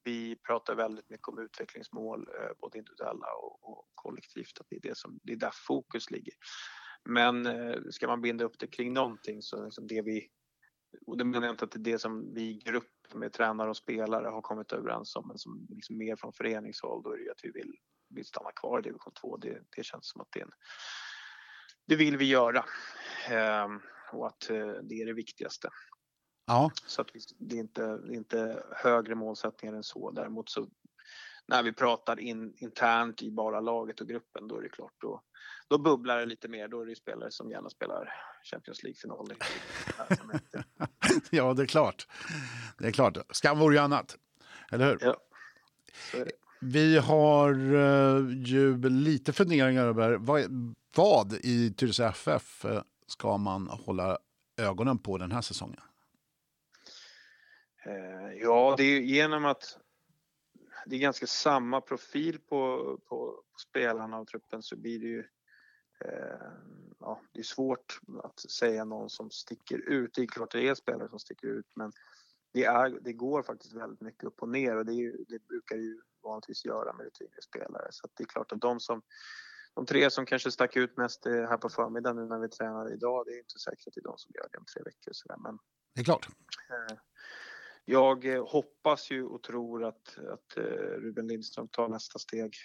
vi 0.03 0.35
pratar 0.35 0.75
väldigt 0.75 1.09
mycket 1.09 1.27
om 1.27 1.39
utvecklingsmål, 1.39 2.27
eh, 2.39 2.51
både 2.59 2.77
individuella 2.77 3.27
och, 3.41 3.69
och 3.69 3.85
kollektivt. 3.95 4.59
Att 4.59 4.67
det, 4.69 4.75
är 4.75 4.81
det, 4.89 4.97
som, 4.97 5.19
det 5.23 5.31
är 5.33 5.37
där 5.37 5.53
fokus 5.67 6.11
ligger. 6.11 6.33
Men 7.09 7.45
eh, 7.45 7.75
ska 7.89 8.07
man 8.07 8.21
binda 8.21 8.45
upp 8.45 8.59
det 8.59 8.67
kring 8.67 8.93
någonting 8.93 9.41
så 9.41 9.65
liksom 9.65 9.87
det 9.87 10.01
vi 10.01 10.29
och 11.07 11.17
det 11.17 11.23
menar 11.25 11.47
jag 11.47 11.53
inte 11.53 11.65
att 11.65 11.71
det 11.71 11.79
är 11.79 11.93
det 11.93 11.99
som 11.99 12.33
vi 12.33 12.41
i 12.41 12.53
grupp 12.65 13.13
med 13.13 13.33
tränare 13.33 13.69
och 13.69 13.77
spelare 13.77 14.27
har 14.27 14.41
kommit 14.41 14.71
överens 14.71 15.15
om 15.15 15.27
men 15.27 15.37
som 15.37 15.67
liksom 15.69 15.97
mer 15.97 16.15
från 16.15 16.33
föreningshåll 16.33 17.03
då 17.03 17.11
är 17.11 17.17
det 17.17 17.23
ju 17.23 17.31
att 17.31 17.39
vi 17.43 17.51
vill, 17.51 17.73
vill 18.09 18.25
stanna 18.25 18.51
kvar 18.51 18.79
i 18.79 18.81
division 18.81 19.13
2. 19.13 19.37
Det, 19.37 19.61
det 19.75 19.83
känns 19.83 20.09
som 20.09 20.21
att 20.21 20.27
det 20.31 20.39
är 20.39 20.43
en, 20.43 20.51
det 21.85 21.95
vill 21.95 22.17
vi 22.17 22.25
göra 22.25 22.65
Ehm, 23.29 23.81
och 24.11 24.27
att 24.27 24.49
eh, 24.49 24.67
det 24.67 24.95
är 25.01 25.05
det 25.05 25.13
viktigaste. 25.13 25.69
Ja, 26.47 26.71
Så 26.85 27.01
att 27.01 27.07
det, 27.37 27.55
är 27.55 27.59
inte, 27.59 27.81
det 27.97 28.13
är 28.13 28.17
inte 28.17 28.63
högre 28.71 29.15
målsättningar 29.15 29.75
än 29.75 29.83
så. 29.83 30.11
Däremot 30.11 30.49
så 30.49 30.67
när 31.47 31.63
vi 31.63 31.73
pratar 31.73 32.19
in, 32.19 32.53
internt 32.57 33.21
i 33.21 33.31
bara 33.31 33.59
laget 33.59 34.01
och 34.01 34.07
gruppen 34.07 34.47
då 34.47 34.57
är 34.57 34.61
det 34.61 34.69
klart 34.69 34.93
då, 34.97 35.21
då 35.67 35.77
bubblar 35.77 36.19
det 36.19 36.25
lite 36.25 36.47
mer. 36.47 36.67
Då 36.67 36.81
är 36.81 36.85
det 36.85 36.89
ju 36.91 36.95
spelare 36.95 37.31
som 37.31 37.49
gärna 37.51 37.69
spelar 37.69 38.13
Champions 38.51 38.83
League-final. 38.83 39.31
i- 39.31 39.35
ja, 41.37 41.53
det 41.53 41.61
är 41.63 41.67
klart. 41.67 42.07
Det 42.77 42.87
är 42.87 42.91
klart. 42.91 43.17
Skam 43.29 43.59
vore 43.59 43.75
ju 43.75 43.81
annat. 43.81 44.17
Eller 44.71 44.85
hur? 44.85 44.97
Ja. 45.01 45.17
Vi 46.73 46.97
har 46.97 47.51
eh, 47.75 48.43
ju 48.45 48.77
lite 48.89 49.33
funderingar 49.33 49.85
över 49.85 50.17
vad, 50.17 50.75
vad 50.95 51.33
i 51.33 51.73
Tyresö 51.73 52.07
FF 52.07 52.65
eh, 52.65 52.81
ska 53.07 53.37
man 53.37 53.67
hålla 53.67 54.17
ögonen 54.57 54.97
på 54.97 55.17
den 55.17 55.31
här 55.31 55.41
säsongen? 55.41 55.81
Eh, 57.85 58.15
Ja, 58.41 58.75
det 58.77 58.83
är 58.83 59.01
genom 59.01 59.45
att 59.45 59.79
det 60.85 60.95
är 60.95 60.99
ganska 60.99 61.27
samma 61.27 61.81
profil 61.81 62.39
på, 62.39 62.77
på, 63.05 63.43
på 63.51 63.59
spelarna 63.59 64.19
och 64.19 64.27
truppen 64.27 64.63
så 64.63 64.77
blir 64.77 64.99
det 64.99 65.05
ju 65.05 65.19
eh, 66.05 66.51
ja, 66.99 67.21
det 67.31 67.39
är 67.39 67.43
svårt 67.43 67.99
att 68.23 68.39
säga 68.39 68.85
någon 68.85 69.09
som 69.09 69.29
sticker 69.31 69.77
ut. 69.77 70.13
Det 70.13 70.21
är 70.21 70.27
klart 70.27 70.51
det 70.51 70.67
är 70.67 70.75
spelare 70.75 71.09
som 71.09 71.19
sticker 71.19 71.47
ut 71.47 71.71
men 71.75 71.91
det, 72.53 72.65
är, 72.65 72.99
det 73.01 73.13
går 73.13 73.43
faktiskt 73.43 73.73
väldigt 73.73 74.01
mycket 74.01 74.23
upp 74.23 74.41
och 74.41 74.49
ner 74.49 74.75
och 74.75 74.85
det, 74.85 74.93
är 74.93 75.17
det 75.27 75.47
brukar 75.47 75.75
ju 75.75 76.01
vanligtvis 76.25 76.65
göra 76.65 76.93
med 76.93 77.05
lite 77.05 77.23
yngre 77.23 77.41
spelare. 77.41 77.87
Så 77.91 78.07
det 78.17 78.23
är 78.23 78.27
klart 78.27 78.51
att 78.51 78.61
de 78.61 78.79
som 78.79 79.01
de 79.73 79.85
tre 79.85 80.11
som 80.11 80.25
kanske 80.25 80.51
stack 80.51 80.75
ut 80.75 80.97
mest 80.97 81.25
eh, 81.25 81.33
här 81.33 81.57
på 81.57 81.69
förmiddagen 81.69 82.15
nu 82.17 82.25
när 82.25 82.39
vi 82.39 82.49
tränar 82.49 82.93
idag, 82.93 83.25
det 83.25 83.31
är 83.31 83.39
inte 83.39 83.59
säkert 83.59 83.87
att 83.87 83.93
det 83.93 83.99
är 83.99 84.03
de 84.03 84.17
som 84.17 84.31
gör 84.35 84.47
det 84.51 84.57
om 84.57 84.65
tre 84.73 84.83
veckor. 84.83 85.11
Så 85.13 85.27
där. 85.27 85.37
Men 85.37 85.59
Det 85.95 86.01
är 86.01 86.05
klart. 86.05 86.27
Eh, 86.69 86.97
Jag 87.87 88.25
eh, 88.25 88.47
hoppas 88.47 89.11
ju 89.11 89.25
och 89.25 89.43
tror 89.43 89.83
att, 89.83 90.17
att 90.17 90.57
eh, 90.57 90.63
Ruben 91.03 91.27
Lindström 91.27 91.67
tar 91.67 91.89
nästa 91.89 92.19
steg. 92.19 92.55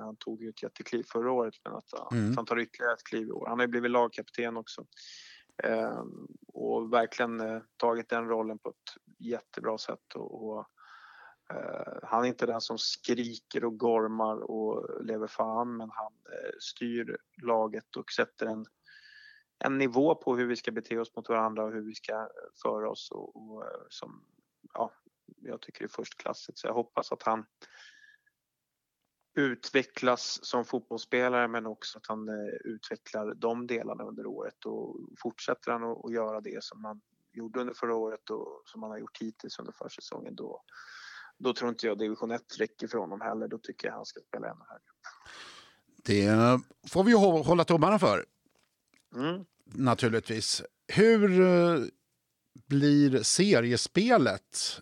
Han 0.00 0.16
tog 0.16 0.42
ju 0.42 0.48
ett 0.48 0.62
jättekliv 0.62 1.02
förra 1.12 1.32
året 1.32 1.54
men 1.64 1.72
att 1.74 1.88
han, 1.92 2.18
Mm. 2.18 2.30
att 2.30 2.36
han 2.36 2.46
tar 2.46 2.58
ytterligare 2.58 2.92
ett 2.94 3.04
kliv 3.04 3.28
i 3.28 3.30
år. 3.30 3.46
Han 3.46 3.58
har 3.58 3.66
ju 3.66 3.70
blivit 3.70 3.90
lagkapten 3.90 4.56
också. 4.56 4.86
Eh, 5.64 6.04
Och 6.52 6.92
verkligen 6.92 7.62
tagit 7.76 8.08
den 8.08 8.28
rollen 8.28 8.58
på 8.58 8.68
ett 8.68 9.16
jättebra 9.18 9.78
sätt. 9.78 10.14
Och, 10.14 10.66
Eh, 11.52 11.98
han 12.02 12.24
är 12.24 12.28
inte 12.28 12.46
den 12.46 12.60
som 12.60 12.78
skriker 12.78 13.64
och 13.64 13.78
gormar 13.78 14.50
och 14.50 15.04
lever 15.04 15.26
fan 15.26 15.76
men 15.76 15.90
han 15.90 16.12
eh, 16.12 16.50
styr 16.60 17.16
laget 17.42 17.96
och 17.96 18.12
sätter 18.12 18.46
en, 18.46 18.66
en 19.58 19.78
nivå 19.78 20.14
på 20.14 20.36
hur 20.36 20.46
vi 20.46 20.56
ska 20.56 20.72
bete 20.72 20.98
oss 20.98 21.16
mot 21.16 21.28
varandra 21.28 21.64
och 21.64 21.72
hur 21.72 21.82
vi 21.82 21.94
ska 21.94 22.12
eh, 22.12 22.26
föra 22.62 22.90
oss 22.90 23.10
och, 23.10 23.36
och 23.36 23.64
eh, 23.64 23.80
som 23.88 24.24
ja, 24.74 24.92
jag 25.36 25.60
tycker 25.60 25.84
är 25.84 25.88
förstklassigt 25.88 26.58
så 26.58 26.66
jag 26.66 26.74
hoppas 26.74 27.12
att 27.12 27.22
han 27.22 27.44
utvecklas 29.34 30.38
som 30.42 30.64
fotbollsspelare 30.64 31.48
men 31.48 31.66
också 31.66 31.98
att 31.98 32.06
han 32.06 32.28
utvecklar 32.64 33.34
de 33.34 33.66
delarna 33.66 34.04
under 34.04 34.26
året. 34.26 34.64
Och 34.64 34.96
fortsätter 35.22 35.72
han 35.72 35.84
att 35.84 36.12
göra 36.12 36.40
det 36.40 36.64
som 36.64 36.84
han 36.84 37.00
gjorde 37.32 37.60
under 37.60 37.74
förra 37.74 37.96
året 37.96 38.30
och 38.30 38.62
som 38.64 38.82
han 38.82 38.90
har 38.90 38.98
gjort 38.98 39.18
hittills 39.20 39.58
under 39.58 39.72
försäsongen 39.72 40.34
då, 40.34 40.62
då 41.42 41.52
tror 41.54 41.70
inte 41.70 41.86
jag 41.86 41.98
division 41.98 42.30
1 42.30 42.42
räcker 42.58 42.86
för 42.86 42.98
honom 42.98 43.20
heller. 43.20 43.48
Då 43.48 43.58
tycker 43.58 43.88
jag 43.88 43.94
han 43.94 44.06
ska 44.06 44.20
spela 44.20 44.46
ännu 44.46 44.64
högre. 44.68 44.82
Det 46.04 46.60
får 46.90 47.04
vi 47.04 47.12
hålla 47.42 47.64
tummarna 47.64 47.98
för. 47.98 48.24
Mm. 49.14 49.44
Naturligtvis. 49.64 50.62
Hur 50.86 51.40
eh, 51.40 51.80
blir 52.68 53.22
seriespelet 53.22 54.80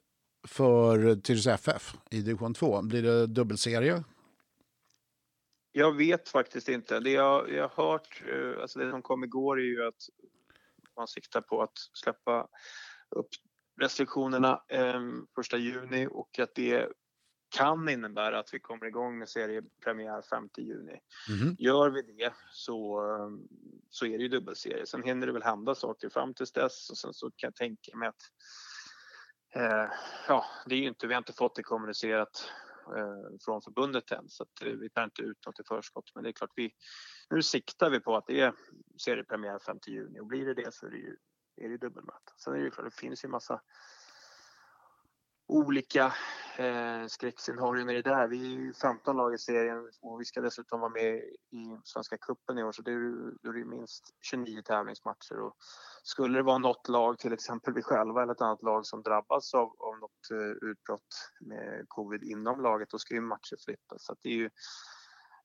för 0.48 1.16
Tyresö 1.16 1.52
FF 1.52 1.94
i 2.10 2.20
division 2.20 2.54
2? 2.54 2.82
Blir 2.82 3.02
det 3.02 3.26
dubbelserie? 3.26 4.04
Jag 5.72 5.96
vet 5.96 6.28
faktiskt 6.28 6.68
inte. 6.68 7.00
Det 7.00 7.10
jag, 7.10 7.50
jag 7.50 7.68
har 7.68 7.92
hört, 7.92 8.22
eh, 8.26 8.62
alltså 8.62 8.78
det 8.78 8.90
som 8.90 9.02
kom 9.02 9.24
igår 9.24 9.60
är 9.60 9.64
ju 9.64 9.86
att 9.86 10.08
man 10.96 11.08
siktar 11.08 11.40
på 11.40 11.62
att 11.62 11.78
släppa 11.92 12.48
upp 13.10 13.28
restriktionerna 13.80 14.62
eh, 14.68 15.00
första 15.34 15.56
juni 15.56 16.08
och 16.10 16.38
att 16.38 16.54
det 16.54 16.88
kan 17.50 17.88
innebära 17.88 18.38
att 18.38 18.54
vi 18.54 18.60
kommer 18.60 18.86
igång 18.86 19.18
med 19.18 19.28
seriepremiär 19.28 20.22
5 20.22 20.48
juni. 20.56 21.00
Mm. 21.28 21.56
Gör 21.58 21.90
vi 21.90 22.02
det 22.02 22.32
så, 22.52 23.00
så 23.90 24.06
är 24.06 24.18
det 24.18 24.22
ju 24.22 24.28
dubbelserie. 24.28 24.86
Sen 24.86 25.02
hinner 25.02 25.26
det 25.26 25.32
väl 25.32 25.42
hända 25.42 25.74
saker 25.74 26.08
fram 26.08 26.34
tills 26.34 26.52
dess 26.52 26.90
och 26.90 26.98
sen 26.98 27.14
så 27.14 27.30
kan 27.30 27.46
jag 27.46 27.54
tänka 27.54 27.96
mig 27.96 28.08
att 28.08 28.22
eh, 29.54 29.92
ja, 30.28 30.44
det 30.66 30.74
är 30.74 30.78
ju 30.78 30.88
inte, 30.88 31.06
vi 31.06 31.14
har 31.14 31.18
inte 31.18 31.32
fått 31.32 31.54
det 31.54 31.62
kommunicerat 31.62 32.52
eh, 32.96 33.38
från 33.44 33.62
förbundet 33.62 34.12
än 34.12 34.28
så 34.28 34.42
att, 34.42 34.62
eh, 34.62 34.72
vi 34.72 34.90
tar 34.90 35.04
inte 35.04 35.22
ut 35.22 35.46
något 35.46 35.60
i 35.60 35.64
förskott 35.68 36.10
men 36.14 36.24
det 36.24 36.30
är 36.30 36.32
klart 36.32 36.52
vi 36.56 36.70
nu 37.30 37.42
siktar 37.42 37.90
vi 37.90 38.00
på 38.00 38.16
att 38.16 38.26
det 38.26 38.40
är 38.40 38.54
seriepremiär 39.00 39.58
5 39.58 39.78
juni 39.86 40.20
och 40.20 40.26
blir 40.26 40.46
det 40.46 40.54
det 40.54 40.74
så 40.74 40.86
är 40.86 40.90
det 40.90 40.98
ju 40.98 41.16
är 41.60 41.68
det 41.68 41.76
dubbelmöte. 41.76 42.32
Sen 42.36 42.52
är 42.52 42.58
det 42.58 42.64
ju 42.64 42.70
klart, 42.70 42.86
det 42.86 43.00
finns 43.00 43.24
ju 43.24 43.28
massa 43.28 43.60
olika 45.50 46.14
eh, 46.58 47.06
skräckscenarion 47.06 47.90
i 47.90 47.94
det 47.94 48.10
där. 48.10 48.28
Vi 48.28 48.40
är 48.46 48.60
ju 48.60 48.74
15 48.74 49.16
lag 49.16 49.34
i 49.34 49.38
serien 49.38 49.90
och 50.00 50.20
vi 50.20 50.24
ska 50.24 50.40
dessutom 50.40 50.80
vara 50.80 50.90
med 50.90 51.14
i 51.50 51.78
Svenska 51.84 52.18
cupen 52.18 52.58
i 52.58 52.64
år 52.64 52.72
så 52.72 52.82
det 52.82 52.90
är, 52.90 53.52
det 53.52 53.60
är 53.60 53.64
minst 53.64 54.14
29 54.20 54.62
tävlingsmatcher. 54.62 55.40
Och 55.40 55.56
skulle 56.02 56.38
det 56.38 56.42
vara 56.42 56.58
något 56.58 56.88
lag, 56.88 57.18
till 57.18 57.32
exempel 57.32 57.74
vi 57.74 57.82
själva 57.82 58.22
eller 58.22 58.32
ett 58.32 58.40
annat 58.40 58.62
lag 58.62 58.86
som 58.86 59.02
drabbas 59.02 59.54
av, 59.54 59.68
av 59.78 59.98
något 60.00 60.30
eh, 60.30 60.68
utbrott 60.70 61.30
med 61.40 61.84
covid 61.88 62.22
inom 62.22 62.60
laget, 62.62 62.90
då 62.90 62.98
ska 62.98 63.14
ju 63.14 63.20
matcher 63.20 63.56
flyttas. 63.64 64.04
Så 64.04 64.16
det 64.22 64.28
är 64.28 64.36
ju 64.36 64.50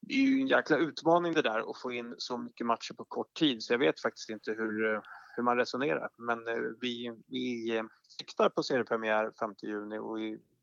det 0.08 0.14
är 0.14 0.28
ju 0.28 0.42
en 0.42 0.48
jäkla 0.48 0.78
utmaning 0.78 1.34
det 1.34 1.42
där 1.42 1.70
att 1.70 1.78
få 1.78 1.92
in 1.92 2.16
så 2.18 2.38
mycket 2.38 2.68
matcher 2.68 2.94
på 2.94 3.06
kort 3.06 3.34
tid 3.34 3.64
så 3.64 3.74
jag 3.74 3.80
vet 3.80 4.02
faktiskt 4.02 4.30
inte 4.30 4.52
hur, 4.52 5.02
hur 5.36 5.44
man 5.44 5.58
resonerar. 5.58 6.10
Men 6.18 6.48
eh, 6.48 6.54
vi, 6.82 7.14
vi 7.28 7.82
siktar 8.18 8.50
på 8.50 8.64
seriepremiär 8.64 9.32
5 9.40 9.54
juni 9.62 9.98
och 9.98 10.18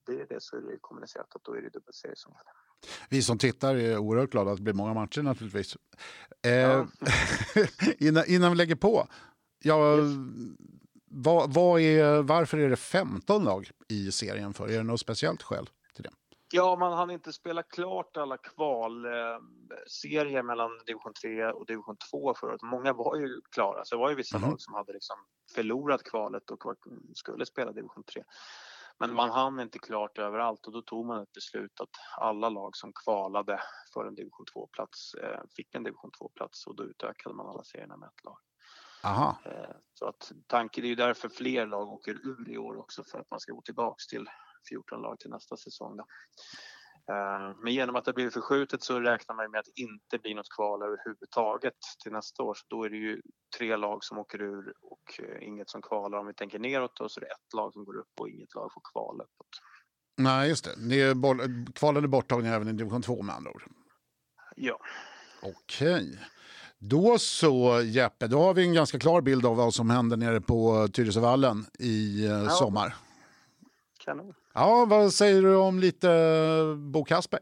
det 0.07 0.21
är 0.21 0.27
det 0.29 0.43
så 0.43 0.57
är 0.57 0.61
det 0.61 0.79
kommunicerat 0.81 1.37
att 1.37 1.45
då 1.45 1.55
är 1.55 1.63
det 1.63 1.71
dubbelserie 1.71 2.17
som 2.17 2.33
gäller. 2.33 2.53
Vi 3.09 3.23
som 3.23 3.39
tittar 3.39 3.75
är 3.75 3.99
oerhört 3.99 4.31
glada 4.31 4.51
att 4.51 4.57
det 4.57 4.63
blir 4.63 4.75
många 4.75 4.95
matcher 4.95 5.23
naturligtvis. 5.23 5.77
Eh, 6.43 6.53
ja. 6.53 6.87
innan, 7.99 8.25
innan 8.27 8.51
vi 8.51 8.57
lägger 8.57 8.75
på, 8.75 9.09
ja, 9.63 9.97
yes. 9.97 10.17
vad, 11.11 11.55
vad 11.55 11.81
är, 11.81 12.23
varför 12.23 12.59
är 12.59 12.71
det 12.71 12.77
15 12.77 13.45
lag 13.45 13.71
i 13.89 14.13
serien 14.13 14.55
för? 14.55 14.69
Är 14.69 14.77
det 14.77 14.83
något 14.83 15.01
speciellt 15.01 15.43
skäl? 15.43 15.71
Ja, 16.53 16.77
man 16.77 16.93
hann 16.93 17.11
inte 17.11 17.33
spela 17.33 17.63
klart 17.63 18.17
alla 18.17 18.37
kvalserier 18.37 20.37
eh, 20.37 20.43
mellan 20.43 20.71
division 20.87 21.13
3 21.23 21.47
och 21.47 21.67
division 21.67 21.97
2 22.11 22.35
förut. 22.35 22.63
Många 22.63 22.93
var 22.93 23.17
ju 23.17 23.41
klara, 23.51 23.85
så 23.85 23.95
det 23.95 24.01
var 24.01 24.11
ju 24.11 24.15
vissa 24.15 24.37
mm. 24.37 24.51
lag 24.51 24.61
som 24.61 24.75
hade 24.75 24.93
liksom 24.93 25.17
förlorat 25.55 26.03
kvalet 26.03 26.51
och 26.51 26.65
skulle 27.15 27.47
spela 27.47 27.73
division 27.73 28.05
3. 28.05 28.25
Men 28.99 29.15
man 29.15 29.31
hann 29.31 29.61
inte 29.61 29.79
klart 29.79 30.19
överallt 30.19 30.67
och 30.67 30.73
då 30.73 30.83
tog 30.83 31.07
man 31.07 31.23
ett 31.23 31.33
beslut 31.33 31.81
att 31.81 31.91
alla 32.19 32.49
lag 32.49 32.77
som 32.77 32.93
kvalade 33.05 33.61
för 33.95 34.07
en 34.07 34.15
division 34.15 34.47
2-plats 34.55 35.15
eh, 35.15 35.41
fick 35.57 35.75
en 35.75 35.83
division 35.83 36.11
2-plats 36.21 36.67
och 36.67 36.77
då 36.77 36.85
utökade 36.85 37.35
man 37.35 37.47
alla 37.47 37.65
serierna 37.65 37.97
med 37.97 38.07
ett 38.07 38.25
lag. 38.25 38.39
Aha. 39.05 39.37
Eh, 39.45 39.77
så 39.95 40.07
att 40.07 40.33
tanken 40.47 40.85
är 40.85 40.89
ju 40.89 40.95
därför 40.95 41.29
fler 41.29 41.67
lag 41.67 41.89
åker 41.89 42.13
ur 42.13 42.51
i 42.51 42.59
år 42.59 42.77
också 42.77 43.05
för 43.05 43.19
att 43.19 43.31
man 43.31 43.41
ska 43.41 43.53
gå 43.53 43.63
tillbaks 43.63 44.07
till 44.07 44.29
14 44.69 45.03
lag 45.03 45.19
till 45.19 45.31
nästa 45.31 45.57
säsong. 45.57 45.97
Då. 45.97 46.05
Eh, 47.11 47.57
men 47.63 47.73
genom 47.73 47.97
att 47.97 48.05
det 48.05 48.13
blivit 48.13 48.35
förskjutet 48.35 48.83
så 48.83 49.01
räknar 49.01 49.35
man 49.35 49.51
med 49.51 49.59
att 49.59 49.67
det 49.75 49.83
inte 49.83 50.19
blir 50.23 50.35
något 50.35 50.55
kval 50.57 50.83
överhuvudtaget 50.83 51.79
till 52.03 52.13
nästa 52.13 52.43
år. 52.43 52.55
Så 52.55 52.65
då 52.69 52.85
är 52.85 52.91
det 52.91 52.97
ju 52.97 53.23
tre 53.59 53.77
lag 53.77 54.05
som 54.05 54.19
åker 54.19 54.43
ur 54.43 54.73
och 54.83 55.21
eh, 55.21 55.49
inget 55.49 55.71
som 55.71 55.83
kvalar. 55.83 56.19
Om 56.19 56.27
vi 56.27 56.35
tänker 56.35 56.59
neråt 56.59 56.97
då 56.97 57.09
så 57.09 57.21
är 57.21 57.25
det 57.25 57.31
ett 57.31 57.55
lag 57.57 57.73
som 57.73 57.85
går 57.85 57.97
upp 57.97 58.21
och 58.21 58.29
inget 58.29 58.55
lag 58.55 58.73
får 58.75 58.83
kvala 58.93 59.25
uppåt. 59.25 59.49
Nej, 60.17 60.49
just 60.49 60.65
det. 60.65 60.89
det 60.89 61.01
är 61.01 61.15
boll, 61.15 61.67
kvalen 61.75 62.05
är 62.05 62.09
borttagna 62.09 62.49
även 62.49 62.69
i 62.69 62.73
division 62.73 63.03
2 63.03 63.23
med 63.23 63.35
andra 63.35 63.51
ord. 63.51 63.63
Ja. 64.57 64.79
Okej. 65.43 66.19
Då 66.79 67.19
så 67.19 67.81
Jeppe, 67.85 68.27
då 68.27 68.39
har 68.39 68.55
vi 68.55 68.63
en 68.63 68.75
ganska 68.75 68.99
klar 68.99 69.21
bild 69.21 69.47
av 69.47 69.57
vad 69.57 69.75
som 69.75 69.91
händer 69.91 70.17
nere 70.17 70.41
på 70.41 70.89
Tyresövallen 70.93 71.67
i 71.79 72.25
eh, 72.25 72.31
ja. 72.31 72.51
sommar. 72.51 72.95
Kanon. 74.05 74.35
Ja, 74.53 74.85
vad 74.85 75.13
säger 75.13 75.43
du 75.43 75.57
om 75.57 75.79
lite 75.79 76.09
Bo 76.79 77.05
Kasper? 77.05 77.41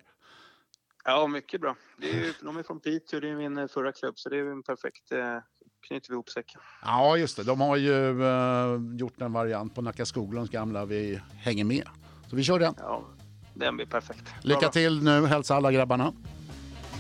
Ja, 1.05 1.27
mycket 1.27 1.61
bra. 1.61 1.77
Det 1.99 2.11
är 2.11 2.15
ju, 2.15 2.33
de 2.43 2.57
är 2.57 2.63
från 2.63 2.81
Piteå, 2.81 3.21
det 3.21 3.29
är 3.29 3.37
min 3.37 3.69
förra 3.69 3.93
klubb, 3.93 4.19
så 4.19 4.29
det 4.29 4.37
är 4.39 4.51
en 4.53 4.63
perfekt 4.63 5.13
eh, 5.13 5.19
knyter 5.89 6.09
vi 6.09 6.15
ihop 6.15 6.31
säcken. 6.31 6.61
Ja, 6.83 7.17
just 7.17 7.37
det. 7.37 7.45
De 7.45 7.61
har 7.61 7.77
ju 7.77 8.23
eh, 8.23 8.97
gjort 8.99 9.21
en 9.21 9.33
variant 9.33 9.75
på 9.75 9.83
Nacka 9.83 10.07
Skoglunds 10.07 10.51
gamla 10.51 10.85
Vi 10.85 11.21
hänger 11.37 11.65
med. 11.65 11.89
Så 12.31 12.37
vi 12.37 12.43
kör 12.43 12.59
den. 12.59 12.75
Ja, 12.79 13.05
den 13.55 13.77
blir 13.77 13.87
perfekt. 13.87 14.25
Lycka 14.43 14.61
bra, 14.61 14.71
till 14.71 15.03
nu. 15.03 15.27
Hälsa 15.27 15.55
alla 15.55 15.73
grabbarna. 15.73 16.13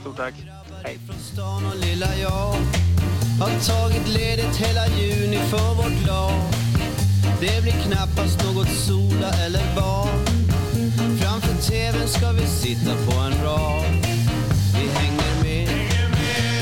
Stort 0.00 0.16
tack. 0.16 0.34
Hej. 0.84 0.98
Från 1.06 1.16
stan 1.16 1.66
och 1.66 1.76
lilla 1.86 2.16
jag 2.16 2.54
har 3.40 3.50
tagit 3.68 4.08
ledigt 4.08 4.56
hela 4.56 4.86
juni 4.86 5.36
för 5.36 5.74
vårt 5.74 6.06
lag 6.06 6.69
det 7.40 7.62
blir 7.62 7.72
knappast 7.72 8.44
något 8.44 8.68
sola 8.68 9.32
eller 9.46 9.74
bad. 9.76 10.08
Framför 11.20 11.54
tvn 11.70 12.08
ska 12.08 12.32
vi 12.32 12.46
sitta 12.46 12.90
på 13.06 13.20
en 13.20 13.44
rad. 13.44 13.84
Vi 14.74 14.88
hänger 14.88 15.42
med, 15.42 15.68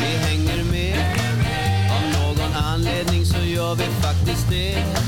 vi 0.00 0.16
hänger 0.28 0.64
med. 0.64 0.98
Av 1.90 2.20
någon 2.20 2.52
anledning 2.54 3.24
så 3.26 3.38
gör 3.44 3.74
vi 3.74 3.84
faktiskt 3.84 4.50
det. 4.50 5.07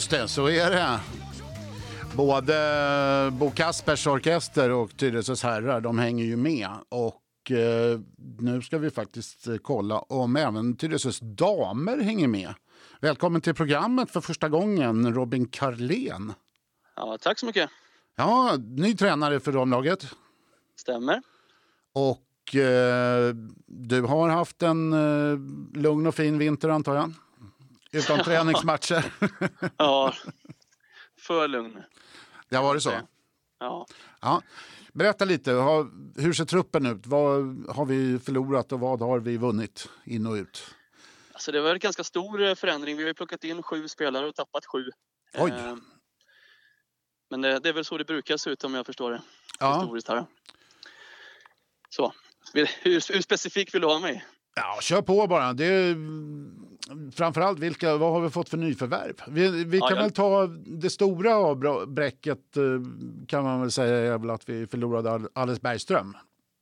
Just 0.00 0.10
det, 0.10 0.28
så 0.28 0.48
är 0.48 0.70
det. 0.70 1.00
Både 2.16 3.30
Bo 3.32 3.50
Kaspers 3.50 4.06
orkester 4.06 4.70
och 4.70 4.96
Tyresös 4.96 5.42
herrar, 5.42 5.80
de 5.80 5.98
hänger 5.98 6.24
ju 6.24 6.36
med. 6.36 6.68
Och 6.88 7.50
eh, 7.50 8.00
nu 8.38 8.62
ska 8.62 8.78
vi 8.78 8.90
faktiskt 8.90 9.46
kolla 9.62 9.98
om 9.98 10.36
även 10.36 10.76
Tyresös 10.76 11.20
damer 11.20 11.98
hänger 11.98 12.28
med. 12.28 12.54
Välkommen 13.00 13.40
till 13.40 13.54
programmet 13.54 14.10
för 14.10 14.20
första 14.20 14.48
gången, 14.48 15.14
Robin 15.14 15.46
Karlén. 15.46 16.32
Ja, 16.96 17.18
tack 17.20 17.38
så 17.38 17.46
mycket. 17.46 17.70
Ja, 18.16 18.56
ny 18.56 18.96
tränare 18.96 19.40
för 19.40 19.52
damlaget. 19.52 20.06
Stämmer. 20.76 21.22
Och 21.92 22.54
eh, 22.56 23.34
du 23.66 24.02
har 24.02 24.28
haft 24.28 24.62
en 24.62 24.92
eh, 24.92 25.38
lugn 25.80 26.06
och 26.06 26.14
fin 26.14 26.38
vinter 26.38 26.68
antar 26.68 26.94
jag? 26.94 27.12
Utan 27.92 28.18
träningsmatcher. 28.24 29.12
Ja, 29.76 30.14
för 31.20 31.48
lugn. 31.48 31.82
Det 32.48 32.56
har 32.56 32.64
varit 32.64 32.82
så? 32.82 32.92
Ja. 33.58 33.86
Ja. 34.20 34.42
Berätta 34.92 35.24
lite, 35.24 35.50
hur 36.16 36.32
ser 36.32 36.44
truppen 36.44 36.86
ut? 36.86 37.06
Vad 37.06 37.66
har 37.68 37.86
vi 37.86 38.18
förlorat 38.18 38.72
och 38.72 38.80
vad 38.80 39.00
har 39.00 39.18
vi 39.18 39.36
vunnit 39.36 39.88
in 40.04 40.26
och 40.26 40.34
ut? 40.34 40.74
Alltså 41.32 41.52
det 41.52 41.60
var 41.60 41.72
en 41.72 41.78
ganska 41.78 42.04
stor 42.04 42.42
eh, 42.42 42.54
förändring. 42.54 42.96
Vi 42.96 43.06
har 43.06 43.12
plockat 43.14 43.44
in 43.44 43.62
sju 43.62 43.88
spelare 43.88 44.26
och 44.26 44.34
tappat 44.34 44.66
sju. 44.66 44.90
Oj. 45.38 45.50
Eh, 45.50 45.76
Men 47.30 47.40
det, 47.40 47.58
det 47.58 47.68
är 47.68 47.72
väl 47.72 47.84
så 47.84 47.98
det 47.98 48.04
brukar 48.04 48.36
se 48.36 48.50
ut 48.50 48.64
om 48.64 48.74
jag 48.74 48.86
förstår 48.86 49.10
det 49.10 49.22
Ja, 49.60 49.80
historiskt 49.80 50.08
här. 50.08 50.26
Så, 51.88 52.12
hur, 52.52 52.68
hur 53.12 53.20
specifik 53.20 53.74
vill 53.74 53.80
du 53.80 53.86
ha 53.86 53.98
mig? 53.98 54.24
Ja 54.56 54.78
kör 54.82 55.02
på 55.02 55.26
bara. 55.26 55.52
Det 55.52 55.64
är, 55.64 55.96
framförallt, 57.12 57.58
vilka, 57.58 57.96
vad 57.96 58.12
har 58.12 58.20
vi 58.20 58.30
fått 58.30 58.48
för 58.48 58.56
nyförvärv? 58.56 59.14
Vi, 59.28 59.64
vi 59.64 59.78
Ja, 59.78 59.86
kan 59.88 59.96
jag- 59.96 60.02
väl 60.04 60.12
ta 60.12 60.46
det 60.66 60.90
stora 60.90 61.36
avbräcket 61.36 62.56
eh, 62.56 62.62
kan 63.26 63.44
man 63.44 63.60
väl 63.60 63.70
säga 63.70 64.14
är 64.14 64.18
väl 64.18 64.30
att 64.30 64.48
vi 64.48 64.66
förlorade 64.66 65.10
Al- 65.10 65.28
Alice 65.34 65.60
Bergström. 65.60 66.16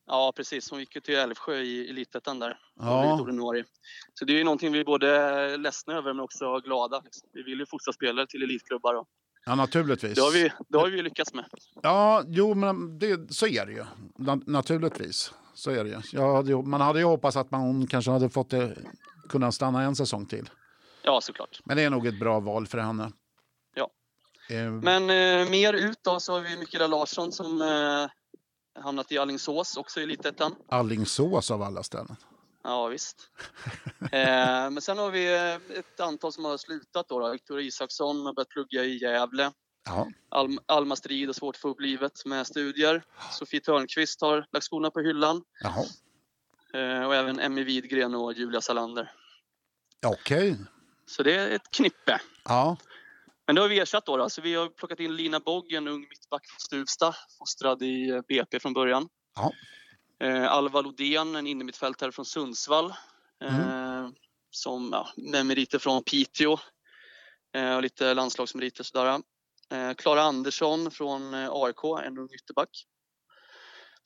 Ja, 0.07 0.33
precis. 0.37 0.71
Hon 0.71 0.81
gick 0.81 0.95
ju 0.95 1.01
till 1.01 1.15
Älvsjö 1.15 1.55
i 1.55 1.91
Elitettan 1.91 2.39
där. 2.39 2.59
Ja. 2.81 3.05
Ja. 3.05 3.21
Ordinarie. 3.21 3.65
Så 4.15 4.25
det 4.25 4.33
är 4.33 4.37
ju 4.39 4.45
någonting 4.45 4.73
vi 4.73 4.81
är 4.81 4.85
både 4.85 5.57
ledsna 5.57 5.95
över 5.95 6.13
men 6.15 6.21
också 6.25 6.61
glada. 6.61 7.03
Vi 7.33 7.43
vill 7.43 7.59
ju 7.59 7.67
fostra 7.67 7.93
spelare 7.93 8.27
till 8.27 8.43
elitklubbar 8.43 8.95
och 8.95 9.07
Ja, 9.47 9.55
naturligtvis. 9.55 10.15
det 10.15 10.21
har 10.21 10.31
vi, 10.33 10.53
det 10.69 10.79
har 10.79 10.89
vi 10.89 11.03
lyckats 11.03 11.35
med. 11.35 11.45
Ja, 11.83 12.23
jo, 12.27 12.55
men 12.55 12.99
det, 12.99 13.35
så 13.35 13.47
är 13.47 13.67
det 13.67 13.73
ju. 13.73 13.85
Na- 14.19 14.43
naturligtvis. 14.47 15.33
Så 15.55 15.71
är 15.71 15.85
det 15.85 15.91
ju. 15.91 16.01
Jag 16.13 16.35
hade, 16.37 16.63
man 16.63 16.81
hade 16.81 16.99
ju 16.99 17.05
hoppats 17.05 17.37
att 17.37 17.51
man 17.51 17.87
kanske 17.87 18.11
hade 18.11 18.29
fått 18.31 18.51
det, 18.51 18.77
kunna 19.29 19.53
stanna 19.53 19.83
en 19.83 19.97
säsong 19.97 20.27
till. 20.27 20.51
Ja, 21.03 21.21
såklart. 21.21 21.61
Men 21.65 21.77
det 21.77 21.83
är 21.83 21.91
nog 21.91 22.07
ett 22.07 22.21
bra 22.21 22.41
val 22.41 22.67
för 22.67 22.79
henne. 22.79 23.13
Ja. 23.75 23.91
Eh, 24.51 24.71
Men 24.71 25.03
eh, 25.03 25.51
mer 25.51 25.73
ut 25.73 25.99
då 26.03 26.21
så 26.21 26.33
har 26.33 26.41
vi 26.41 26.57
Mikaela 26.59 26.87
Larsson 26.87 27.33
som 27.33 27.63
eh, 27.63 28.83
hamnat 28.83 29.13
i 29.13 29.19
Alingsås, 29.19 29.77
också 29.77 30.01
i 30.01 30.03
Elitettan. 30.03 30.55
Allingsås 30.69 31.51
av 31.51 31.63
alla 31.63 31.83
ställen. 31.83 32.17
Ja, 32.65 32.87
visst. 32.87 33.17
Eh, 34.13 34.71
men 34.71 34.81
sen 34.81 34.99
har 34.99 35.11
vi 35.11 35.35
eh, 35.35 35.79
ett 35.79 36.01
antal 36.01 36.33
som 36.33 36.45
har 36.45 36.57
slutat 36.57 37.09
då. 37.09 37.19
då. 37.19 37.33
Victoria 37.33 37.67
Isaksson 37.67 38.27
har 38.27 38.33
börjat 38.33 38.49
plugga 38.49 38.85
i 38.85 38.99
Gävle. 38.99 39.53
Ja. 39.85 40.09
Alm, 40.29 40.59
Alma 40.67 40.97
Strid 40.97 41.29
har 41.29 41.33
svårt 41.33 41.55
att 41.55 41.61
få 41.61 41.69
upp 41.69 41.81
livet 41.81 42.25
med 42.25 42.47
studier. 42.47 43.03
Sofie 43.33 43.61
Törnqvist 43.61 44.21
har 44.21 44.47
lagt 44.53 44.65
skorna 44.67 44.91
på 44.91 45.01
hyllan. 45.01 45.43
Jaha. 45.61 45.85
Eh, 46.75 47.07
och 47.07 47.15
även 47.15 47.41
Emmy 47.41 47.65
Widgren 47.65 48.15
och 48.15 48.33
Julia 48.33 48.61
Salander. 48.61 49.13
Okej. 50.07 50.57
Så 51.07 51.23
det 51.23 51.35
är 51.35 51.51
ett 51.51 51.71
knippe. 51.71 52.21
Ja. 52.45 52.77
Men 53.47 53.55
det 53.55 53.61
har 53.61 53.69
vi 53.69 53.79
ersatt 53.79 54.07
då. 54.07 54.17
då. 54.17 54.31
Så 54.31 54.41
vi 54.41 54.55
har 54.55 54.69
plockat 54.69 55.01
in 55.01 55.17
Lina 55.17 55.41
Bogg, 55.41 55.73
en 55.73 55.89
ung 55.89 56.01
mittback 56.01 56.47
från 56.47 56.61
Stuvsta, 56.61 57.15
fostrad 57.39 57.83
i 57.83 58.11
eh, 58.11 58.21
BP 58.29 58.61
från 58.61 58.73
början. 58.73 59.09
Ja. 59.35 59.53
Eh, 60.21 60.53
Alva 60.53 60.81
Lodén, 60.81 61.37
en 61.37 61.47
innermittfältare 61.47 62.13
från 62.13 62.25
Sundsvall. 62.25 62.95
Eh, 63.45 63.59
Mm. 63.99 64.13
som, 64.51 64.89
ja, 64.93 65.09
med 65.17 65.47
meriter 65.47 65.79
från 65.79 66.03
Piteå. 66.03 66.59
Eh, 67.55 67.77
och 67.77 67.83
lite 67.83 68.15
landslagsmeriter 68.15 68.85
sådär. 68.85 69.21
Eh, 69.73 69.95
Klara 69.95 70.23
Andersson 70.23 70.91
från 70.91 71.35
AIK, 71.35 71.85
en 72.07 72.19
ung 72.19 72.29
ytterback. 72.35 72.85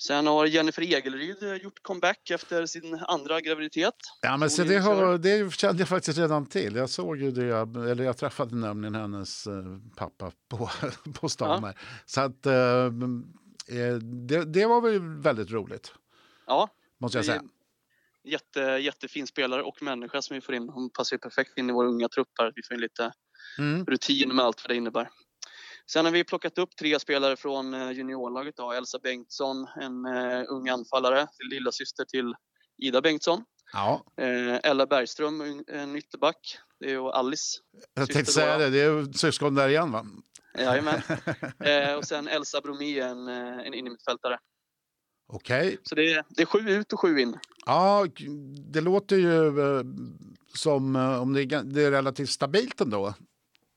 Sen 0.07 0.27
har 0.27 0.47
Jennifer 0.47 0.83
Egelryd 0.83 1.63
gjort 1.63 1.83
comeback 1.83 2.31
efter 2.31 2.67
sin 2.67 2.95
andra 3.09 3.41
graviditet. 3.41 3.95
Ja, 4.23 4.37
men 4.37 4.51
så 4.51 4.65
det, 4.65 4.79
har, 4.79 5.19
det 5.19 5.55
kände 5.55 5.83
jag 5.83 5.89
faktiskt 5.89 6.19
redan 6.19 6.47
till. 6.47 6.77
Jag 6.77 6.91
såg 6.91 7.17
ju 7.17 7.31
det, 7.31 7.57
eller 7.91 8.05
jag 8.05 8.17
träffade 8.17 8.57
nämligen 8.57 8.95
hennes 8.95 9.49
pappa 9.97 10.33
på, 10.49 10.71
på 11.13 11.29
stan. 11.29 11.65
här. 11.65 11.79
Så 12.07 12.21
att, 12.21 12.43
det, 14.29 14.45
det 14.45 14.67
var 14.67 14.81
väl 14.81 15.01
väldigt 15.01 15.51
roligt, 15.51 15.93
Ja, 16.47 16.69
måste 17.01 17.19
jag 17.19 17.25
säga. 17.25 17.43
Jätte, 18.25 18.61
jättefin 18.61 19.27
spelare 19.27 19.63
och 19.63 19.83
människa 19.83 20.23
som 20.23 20.35
vi 20.35 20.41
får 20.41 20.55
in. 20.55 20.69
Hon 20.69 20.91
passar 20.91 21.15
ju 21.17 21.19
perfekt 21.19 21.59
in 21.59 21.71
i 21.71 21.73
vår 21.73 21.85
unga 21.85 22.09
trupp 22.09 22.29
här. 22.39 22.53
Vi 22.55 22.63
får 22.63 22.75
in 22.75 22.81
lite 22.81 23.13
Mm. 23.59 23.87
rutin 23.87 24.37
med 24.37 24.45
allt 24.45 24.65
vad 24.65 24.71
det 24.71 24.77
innebär. 24.77 25.09
Sen 25.93 26.05
har 26.05 26.13
vi 26.13 26.25
plockat 26.25 26.59
upp 26.59 26.77
tre 26.77 26.99
spelare 27.01 27.37
från 27.37 27.75
eh, 27.75 27.91
juniorlaget. 27.91 28.57
Då. 28.57 28.73
Elsa 28.73 28.99
Bengtsson, 28.99 29.67
en 29.81 30.07
uh, 30.07 30.45
ung 30.49 30.69
anfallare, 30.69 31.27
lilla 31.51 31.73
syster 31.73 32.05
till 32.05 32.35
Ida 32.83 33.01
Bengtsson. 33.01 33.45
Ja, 33.73 34.05
Eh, 34.17 34.57
Ella 34.63 34.87
Bergström, 34.87 35.65
en- 35.69 35.97
ytterback. 35.97 36.59
Det 36.81 36.87
är 36.87 36.91
ju 36.91 37.09
Alice. 37.09 37.59
jag 37.95 38.11
tänkte 38.11 38.33
säga 38.33 38.59
det, 38.59 38.71
det 38.71 38.81
är 38.81 39.13
syskon 39.13 39.55
där 39.55 39.69
igen 39.69 39.93
va? 39.93 40.07
Jajamän. 40.59 41.01
eh, 41.65 41.95
och 41.95 42.05
sen 42.05 42.29
Elsa 42.29 42.61
Bromé, 42.61 43.01
en, 43.01 43.29
en 43.29 43.75
innermittfältare. 43.75 44.39
Okej. 45.33 45.79
Så 45.83 45.95
det 45.95 46.13
är, 46.13 46.25
det 46.29 46.43
är 46.43 46.47
sju 46.47 46.59
ut 46.59 46.93
och 46.93 47.01
sju 47.01 47.19
in. 47.21 47.39
Ja, 47.67 48.07
det 48.73 48.81
låter 48.81 49.17
ju 49.17 49.47
eh, 49.47 49.83
som 50.55 50.97
eh, 50.97 51.23
om 51.23 51.33
det 51.33 51.43
är, 51.43 51.63
det 51.63 51.83
är 51.83 51.91
relativt 51.91 52.31
stabilt 52.31 52.81
ändå. 52.81 53.15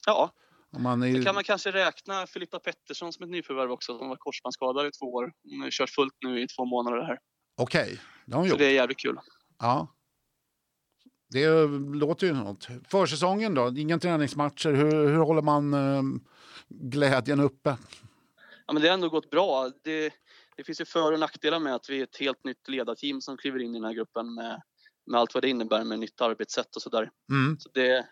Ja, 0.06 0.32
är, 0.72 1.14
Sen 1.14 1.24
kan 1.24 1.36
man 1.36 1.44
kanske 1.44 1.72
räkna 1.72 2.28
Filippa 2.28 2.60
Pettersson 2.60 3.14
som 3.14 3.24
ett 3.24 3.30
nyförvärv 3.30 3.72
också. 3.72 3.98
Hon 3.98 4.10
var 4.10 4.16
korsbandsskadad 4.16 4.88
i 4.88 4.92
två 4.92 5.06
år. 5.06 5.32
Hon 5.50 5.62
har 5.62 5.72
kört 5.72 5.90
fullt 5.90 6.14
nu 6.26 6.42
i 6.42 6.48
två 6.48 6.66
månader 6.66 7.02
här. 7.02 7.18
Okej, 7.58 8.00
det 8.26 8.34
har 8.34 8.40
hon 8.40 8.50
Så 8.50 8.54
gjort. 8.54 8.60
det 8.60 8.66
är 8.66 8.72
jävligt 8.74 9.00
kul. 9.00 9.18
Ja. 9.60 9.88
Det 11.30 11.68
låter 11.96 12.28
ju 12.28 12.34
något. 12.34 12.68
Försäsongen 12.90 13.54
då? 13.54 13.74
Inga 13.78 14.00
träningsmatcher. 14.00 14.74
Hur, 14.74 15.08
hur 15.08 15.18
håller 15.18 15.42
man 15.42 15.74
eh, 15.74 16.02
glädjen 16.70 17.40
uppe? 17.40 17.78
Ja, 18.68 18.74
men 18.74 18.82
det 18.82 18.88
har 18.88 18.94
ändå 18.94 19.10
gått 19.10 19.30
bra. 19.30 19.72
Det, 19.84 20.14
det 20.56 20.64
finns 20.64 20.82
ju 20.82 20.86
för 20.86 21.12
och 21.12 21.20
nackdelar 21.20 21.60
med 21.60 21.76
att 21.76 21.90
vi 21.90 22.00
är 22.00 22.04
ett 22.04 22.18
helt 22.18 22.44
nytt 22.44 22.68
ledarteam 22.68 23.22
som 23.22 23.38
kliver 23.38 23.60
in 23.62 23.72
i 23.76 23.80
den 23.80 23.86
här 23.86 23.94
gruppen 23.94 24.34
med, 24.36 24.62
med 25.06 25.20
allt 25.20 25.34
vad 25.34 25.44
det 25.44 25.50
innebär 25.50 25.84
med 25.84 26.00
nytt 26.00 26.22
arbetssätt 26.22 26.76
och 26.76 26.82
sådär. 26.82 27.12
Mm. 27.32 27.60
Så 27.60 27.70
det, 27.74 28.08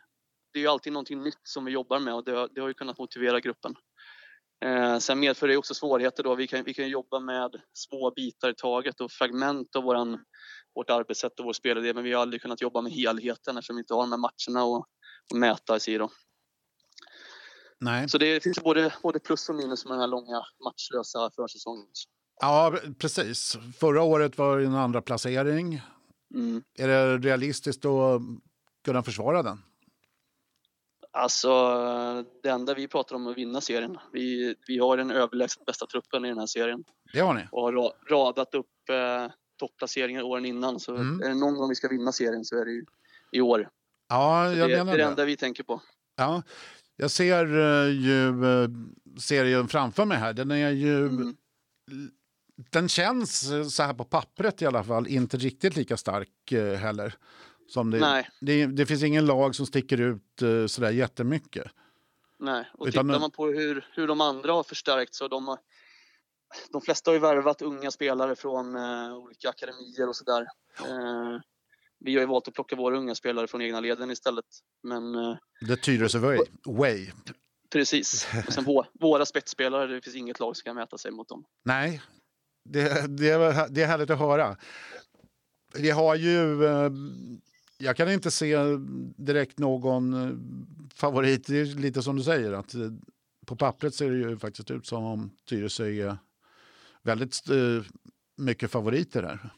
det 0.54 0.60
är 0.60 0.62
ju 0.62 0.68
alltid 0.68 0.94
någonting 0.94 1.24
nytt 1.24 1.40
som 1.44 1.66
vi 1.66 1.72
jobbar 1.72 2.00
med 2.00 2.14
och 2.14 2.24
det, 2.24 2.32
har- 2.32 2.50
det 2.56 2.62
har 2.62 2.68
ju 2.68 2.74
kunnat 2.74 2.98
motivera 2.98 3.40
gruppen. 3.40 3.76
Eh, 4.66 4.98
sen 5.00 5.20
medför 5.20 5.48
det 5.48 5.58
också 5.58 5.74
svårigheter 5.74 6.24
då. 6.24 6.36
Vi 6.36 6.48
kan, 6.48 6.64
vi 6.64 6.74
kan 6.74 6.90
jobba 6.90 7.20
med 7.20 7.62
små 7.74 8.12
bitar 8.16 8.50
i 8.50 8.56
taget 8.56 9.02
och 9.02 9.12
fragment 9.12 9.76
av 9.76 9.84
våran, 9.84 10.26
vårt 10.76 10.90
arbetssätt 10.90 11.40
och 11.40 11.46
vår 11.46 11.54
spelidé 11.54 11.94
men 11.94 12.04
vi 12.04 12.14
har 12.14 12.22
aldrig 12.22 12.42
kunnat 12.42 12.62
jobba 12.62 12.82
med 12.82 12.92
helheten 12.92 13.58
eftersom 13.58 13.76
vi 13.76 13.80
inte 13.80 13.94
har 13.94 14.02
de 14.02 14.12
här 14.12 14.18
matcherna 14.18 14.66
och, 14.66 14.88
och 15.32 15.38
mäta 15.38 15.80
sig 15.80 15.94
i. 15.94 15.98
Då. 15.98 16.10
Nej. 17.80 18.10
Så 18.10 18.18
det 18.18 18.44
finns 18.44 18.60
både, 18.64 18.94
både 19.04 19.20
plus 19.20 19.50
och 19.50 19.56
minus 19.56 19.86
med 19.86 19.94
den 19.94 20.00
här 20.00 20.08
långa 20.08 20.42
matchlösa 20.64 21.32
försäsongen. 21.36 21.88
Ja, 22.42 22.74
precis. 23.00 23.58
Förra 23.78 24.02
året 24.02 24.38
var 24.38 24.58
det 24.60 24.66
en 24.66 24.76
andra 24.76 25.02
placering. 25.02 25.82
Mm. 26.36 26.64
Är 26.80 26.88
det 26.88 27.18
realistiskt 27.18 27.86
att 27.86 28.22
kunna 28.86 29.04
försvara 29.04 29.44
den? 29.44 29.58
Alltså, 31.12 31.50
det 32.44 32.50
enda 32.50 32.74
vi 32.74 32.88
pratar 32.88 33.16
om 33.16 33.28
är 33.28 33.32
att 33.32 33.38
vinna 33.38 33.62
serien. 33.62 33.98
Vi, 34.14 34.56
vi 34.68 34.78
har 34.78 34.98
den 34.98 35.12
överlägset 35.12 35.66
bästa 35.66 35.86
truppen 35.86 36.26
i 36.26 36.30
den 36.30 36.38
här 36.38 36.46
serien 36.46 36.84
Det 37.14 37.20
har 37.20 37.34
ni. 37.34 37.42
och 37.52 37.62
har 37.62 37.74
ra- 37.74 37.94
radat 38.10 38.56
upp 38.56 38.90
eh, 38.90 39.32
topplaceringar 39.60 40.22
åren 40.24 40.46
innan. 40.46 40.80
Så 40.80 40.96
Mm. 40.96 41.22
är 41.22 41.30
det 41.30 41.36
någon 41.36 41.56
gång 41.56 41.70
vi 41.70 41.76
ska 41.76 41.88
vinna 41.88 42.12
serien 42.12 42.46
så 42.46 42.58
är 42.58 42.66
det 42.66 42.72
ju 42.72 42.86
i 43.32 43.42
år. 43.42 43.70
Ja, 44.10 44.46
jag 44.54 44.70
det, 44.70 44.76
det 44.76 44.78
menar 44.84 44.94
är 44.94 44.98
det 44.98 45.04
det. 45.04 45.10
enda 45.10 45.26
vi 45.26 45.38
tänker 45.38 45.64
på. 45.64 45.82
Ja, 46.16 46.44
jag 46.96 47.12
ser 47.12 47.46
eh, 47.46 47.90
ju 47.92 48.46
eh, 48.46 48.70
serien 49.20 49.68
framför 49.68 50.06
mig 50.06 50.18
här. 50.18 50.34
Den 50.34 50.52
är 50.52 50.70
ju... 50.72 51.08
Mm. 51.08 51.36
Den 52.70 52.90
känns 52.90 53.52
eh, 53.52 53.64
så 53.64 53.84
här 53.84 53.94
på 53.94 54.04
pappret 54.04 54.62
i 54.62 54.66
alla 54.66 54.84
fall 54.84 55.08
inte 55.08 55.38
riktigt 55.38 55.76
lika 55.76 55.98
stark 55.98 56.52
eh, 56.52 56.74
heller. 56.74 57.16
Som 57.68 57.92
det, 57.92 58.00
Nej. 58.00 58.30
det, 58.42 58.66
det 58.66 58.86
finns 58.86 59.04
ingen 59.04 59.26
lag 59.26 59.56
som 59.56 59.66
sticker 59.66 60.02
ut 60.02 60.42
eh, 60.42 60.66
sådär 60.68 60.92
jättemycket. 60.92 61.72
Nej, 62.40 62.70
och 62.74 62.88
Utan- 62.88 63.08
tittar 63.08 63.20
man 63.20 63.32
på 63.32 63.46
hur, 63.48 63.88
hur 63.94 64.08
de 64.08 64.22
andra 64.22 64.54
har 64.54 64.64
förstärkt 64.64 65.16
så 65.16 65.28
de 65.28 65.48
har, 65.48 65.58
de 66.72 66.82
flesta 66.82 67.10
har 67.12 67.14
ju 67.14 67.20
värvat 67.20 67.62
unga 67.62 67.92
spelare 67.92 68.36
från 68.36 68.76
eh, 68.76 69.16
olika 69.18 69.50
akademier 69.50 70.10
och 70.10 70.16
sådär. 70.16 70.42
Eh, 70.80 71.40
vi 72.00 72.14
har 72.14 72.22
ju 72.22 72.28
valt 72.28 72.48
att 72.48 72.54
plocka 72.54 72.76
våra 72.76 72.98
unga 72.98 73.16
spelare 73.16 73.48
från 73.48 73.62
egna 73.62 73.80
leden 73.80 74.12
istället. 74.12 74.46
Men 74.84 75.16
eh, 75.16 75.36
The 75.68 75.76
Tyresö 75.76 76.20
way. 76.20 76.40
way. 76.66 77.08
precis. 77.72 78.28
Och 78.48 78.54
sen 78.54 78.64
vå, 78.64 78.86
våra 78.94 79.26
spetsspelare, 79.26 79.88
det 79.88 80.02
finns 80.02 80.16
inget 80.16 80.40
lag 80.40 80.58
som 80.58 80.64
kan 80.64 80.76
mäta 80.76 80.98
sig 80.98 81.12
mot 81.12 81.30
dem. 81.30 81.46
Nej, 81.66 82.02
det, 82.64 83.08
det, 83.18 83.68
det 83.70 83.82
är 83.82 83.88
härligt 83.88 84.10
att 84.10 84.20
höra. 84.20 84.58
Vi 85.76 85.90
har 85.90 86.16
ju... 86.16 86.66
eh, 86.66 86.92
Jag 87.78 87.96
kan 87.98 88.12
inte 88.12 88.32
se 88.32 88.56
direkt 89.18 89.60
någon 89.60 90.14
eh, 90.14 90.36
favorit. 90.96 91.48
Det 91.48 91.58
är 91.60 91.66
lite 91.66 92.02
som 92.02 92.16
du 92.16 92.24
säger, 92.24 92.52
att 92.54 92.74
eh, 92.74 92.82
på 93.46 93.56
pappret 93.56 93.96
ser 93.96 94.12
det 94.12 94.18
ju 94.18 94.38
faktiskt 94.38 94.72
ut 94.72 94.86
som 94.88 95.04
om 95.04 95.32
Tyresö 95.50 95.86
är 95.90 96.18
väldigt 97.02 97.40
mycket 98.38 98.72
favoriter 98.72 99.22
där. 99.22 99.50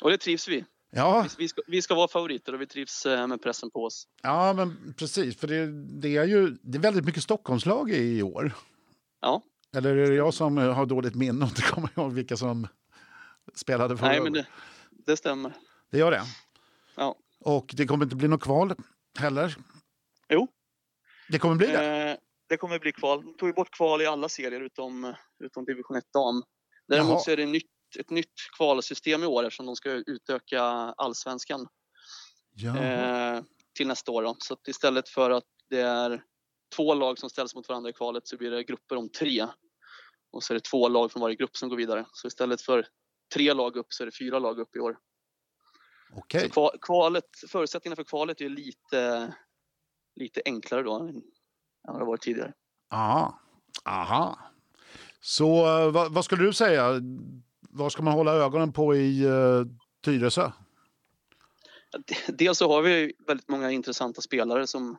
Och 0.00 0.10
det 0.10 0.18
trivs 0.18 0.48
vi. 0.48 0.64
Ja, 0.90 1.26
Vi, 1.38 1.48
ska, 1.48 1.62
vi 1.66 1.82
ska 1.82 1.94
vara 1.94 2.08
favoriter 2.08 2.54
och 2.54 2.60
vi 2.60 2.66
trivs 2.66 3.04
med 3.06 3.42
pressen 3.42 3.70
på 3.70 3.84
oss. 3.84 4.06
ja 4.22 4.52
men 4.52 4.94
precis. 4.96 5.36
För 5.36 5.48
det, 5.48 5.66
det 6.00 6.16
är 6.16 6.24
ju 6.24 6.56
det 6.62 6.78
är 6.78 6.82
väldigt 6.82 7.04
mycket 7.04 7.22
Stockholmslag 7.22 7.90
i 7.90 8.22
år. 8.22 8.52
Ja, 9.20 9.42
Eller 9.76 9.96
är 9.96 10.10
det 10.10 10.14
jag 10.14 10.34
som 10.34 10.58
eh, 10.58 10.72
har 10.72 10.86
dåligt 10.86 11.14
minne 11.14 11.44
och 11.44 11.48
inte 11.50 11.62
kommer 11.62 11.90
ihåg 11.96 12.12
vilka 12.12 12.36
som 12.36 12.68
spelade 13.54 13.96
förra 13.96 14.08
nej 14.08 14.20
men 14.20 14.32
det, 14.32 14.46
det 14.90 15.16
stämmer. 15.16 15.52
Det 15.90 15.98
gör 15.98 16.10
det. 16.10 16.22
Ja. 16.96 17.16
Och 17.40 17.74
det 17.76 17.86
kommer 17.86 18.04
inte 18.04 18.16
bli 18.16 18.28
något 18.28 18.42
kval 18.42 18.74
heller. 19.18 19.56
Jo. 20.28 20.48
Det 21.28 21.38
kommer 21.38 21.56
bli 21.56 21.66
det. 21.66 22.10
Eh, 22.10 22.16
det 22.48 22.56
kommer 22.56 22.78
bli 22.78 22.92
kval. 22.92 23.24
De 23.24 23.36
tog 23.36 23.48
ju 23.48 23.52
bort 23.52 23.70
kval 23.76 24.02
i 24.02 24.06
alla 24.06 24.28
serier 24.28 24.60
utom, 24.60 25.14
utom 25.44 25.64
division 25.64 25.96
1 25.96 26.04
dam. 26.12 26.42
Däremot 26.88 27.10
Jaha. 27.10 27.18
så 27.20 27.30
är 27.30 27.36
det 27.36 27.46
nytt, 27.46 27.66
ett 27.98 28.10
nytt 28.10 28.32
kvalsystem 28.56 29.22
i 29.22 29.26
år 29.26 29.44
eftersom 29.44 29.66
de 29.66 29.76
ska 29.76 29.90
utöka 29.90 30.62
allsvenskan 30.96 31.66
Ja. 32.54 32.76
eh, 32.78 33.42
till 33.76 33.86
nästa 33.86 34.12
år. 34.12 34.22
Då. 34.22 34.36
Så 34.38 34.56
istället 34.68 35.08
för 35.08 35.30
att 35.30 35.44
det 35.70 35.80
är 35.80 36.22
två 36.76 36.94
lag 36.94 37.18
som 37.18 37.30
ställs 37.30 37.54
mot 37.54 37.68
varandra 37.68 37.90
i 37.90 37.92
kvalet 37.92 38.26
så 38.28 38.36
blir 38.36 38.50
det 38.50 38.64
grupper 38.64 38.96
om 38.96 39.08
tre. 39.08 39.46
Och 40.32 40.42
så 40.42 40.52
är 40.52 40.54
det 40.54 40.64
två 40.64 40.88
lag 40.88 41.12
från 41.12 41.22
varje 41.22 41.36
grupp 41.36 41.56
som 41.56 41.68
går 41.68 41.76
vidare. 41.76 42.06
Så 42.12 42.26
istället 42.26 42.62
för 42.62 42.86
tre 43.34 43.52
lag 43.52 43.76
upp 43.76 43.86
så 43.88 44.02
är 44.02 44.06
det 44.06 44.16
fyra 44.16 44.38
lag 44.38 44.58
upp 44.58 44.76
i 44.76 44.78
år. 44.78 44.98
Okej. 46.16 46.48
Kva- 46.48 46.78
kvalet, 46.80 47.24
förutsättningarna 47.48 47.96
för 47.96 48.04
kvalet 48.04 48.40
är 48.40 48.48
lite, 48.48 49.34
lite 50.16 50.42
enklare 50.44 50.82
då 50.82 50.98
än 50.98 51.22
vad 51.82 52.00
det 52.00 52.04
varit 52.04 52.22
tidigare. 52.22 52.52
Ja. 52.90 53.38
Aha. 53.84 54.38
Så 55.20 55.78
eh, 55.78 55.90
vad, 55.90 56.12
vad 56.12 56.24
skulle 56.24 56.44
du 56.44 56.52
säga? 56.52 57.00
Vad 57.60 57.92
ska 57.92 58.02
man 58.02 58.14
hålla 58.14 58.32
ögonen 58.32 58.72
på 58.72 58.94
i 58.94 59.26
uh, 59.26 59.66
Tyresö? 60.04 60.52
Dels 62.28 62.58
så 62.58 62.68
har 62.68 62.82
vi 62.82 63.12
väldigt 63.26 63.48
många 63.48 63.70
intressanta 63.70 64.20
spelare 64.20 64.66
som, 64.66 64.96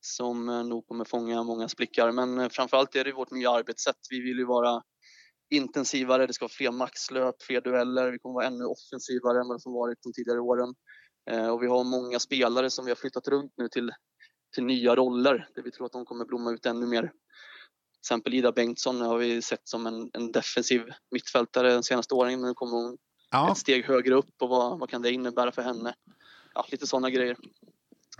som 0.00 0.48
eh, 0.48 0.64
nog 0.64 0.86
kommer 0.88 1.04
fånga 1.04 1.42
många 1.42 1.68
blickar. 1.76 2.12
Men 2.12 2.38
eh, 2.38 2.48
framförallt 2.48 2.96
är 2.96 3.04
det 3.04 3.12
vårt 3.12 3.30
nya 3.30 3.50
arbetssätt. 3.50 3.96
Vi 4.10 4.20
vill 4.20 4.38
ju 4.38 4.44
vara 4.44 4.82
intensivare, 5.50 6.26
det 6.26 6.32
ska 6.32 6.44
vara 6.44 6.52
fler 6.52 6.70
maxlöp, 6.70 7.42
fler 7.42 7.60
dueller. 7.60 8.12
Vi 8.12 8.18
kommer 8.18 8.34
vara 8.34 8.46
ännu 8.46 8.64
offensivare 8.64 9.40
än 9.40 9.48
vad 9.48 9.62
som 9.62 9.72
varit 9.72 9.98
de 10.02 10.12
tidigare 10.12 10.40
åren. 10.40 10.74
Eh, 11.30 11.48
Och 11.48 11.62
vi 11.62 11.66
har 11.66 11.84
många 11.84 12.18
spelare 12.18 12.70
som 12.70 12.84
vi 12.84 12.90
har 12.90 12.96
flyttat 12.96 13.28
runt 13.28 13.52
nu 13.56 13.68
till, 13.68 13.90
till 14.54 14.64
nya 14.64 14.94
roller 14.96 15.48
där 15.54 15.62
vi 15.62 15.70
tror 15.70 15.86
att 15.86 15.92
de 15.92 16.04
kommer 16.04 16.24
blomma 16.24 16.50
ut 16.52 16.66
ännu 16.66 16.86
mer. 16.86 17.02
Till 17.02 18.00
exempel 18.00 18.34
Ida 18.34 18.52
Bengtsson 18.52 19.00
har 19.00 19.18
vi 19.18 19.42
sett 19.42 19.68
som 19.68 19.86
en, 19.86 20.10
en 20.12 20.32
defensiv 20.32 20.82
mittfältare 21.10 21.74
de 21.74 21.82
senaste 21.82 22.14
åren. 22.14 22.40
Nu 22.40 22.54
kommer 22.54 22.72
hon 22.72 22.98
Ja, 23.30 23.52
ett 23.52 23.58
steg 23.58 23.84
högre 23.84 24.14
upp 24.14 24.42
och 24.42 24.48
vad, 24.48 24.78
vad 24.78 24.90
kan 24.90 25.02
det 25.02 25.10
innebära 25.12 25.52
för 25.52 25.62
henne? 25.62 25.94
Ja, 26.54 26.66
lite 26.70 26.86
sådana 26.86 27.10
grejer. 27.10 27.36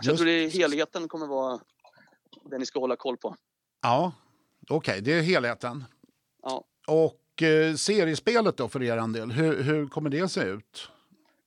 Så 0.03 0.09
jag 0.09 0.17
tror 0.17 0.25
det 0.25 0.31
är 0.31 0.49
helheten 0.49 1.07
kommer 1.07 1.27
vara 1.27 1.59
det 2.49 2.57
ni 2.57 2.65
ska 2.65 2.79
hålla 2.79 2.95
koll 2.95 3.17
på. 3.17 3.35
ja. 3.81 4.11
okej, 4.69 5.01
det 5.01 5.13
är 5.13 5.21
helheten. 5.21 5.85
Ja. 6.41 6.63
Och 6.87 7.41
eh, 7.41 7.75
seriespelet 7.75 8.57
då 8.57 8.69
för 8.69 8.83
er 8.83 9.13
del, 9.13 9.31
hur, 9.31 9.63
hur 9.63 9.87
kommer 9.87 10.09
det 10.09 10.29
se 10.29 10.41
ut? 10.41 10.89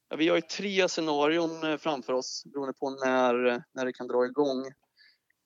Ja, 0.09 0.17
vi 0.17 0.29
har 0.29 0.37
ju 0.37 0.43
tre 0.43 0.89
scenarion 0.89 1.71
eh, 1.71 1.77
framför 1.77 2.13
oss 2.13 2.45
beroende 2.45 2.73
på 2.73 2.91
när, 2.91 3.63
när 3.75 3.85
det 3.85 3.93
kan 3.93 4.07
dra 4.07 4.27
igång. 4.27 4.67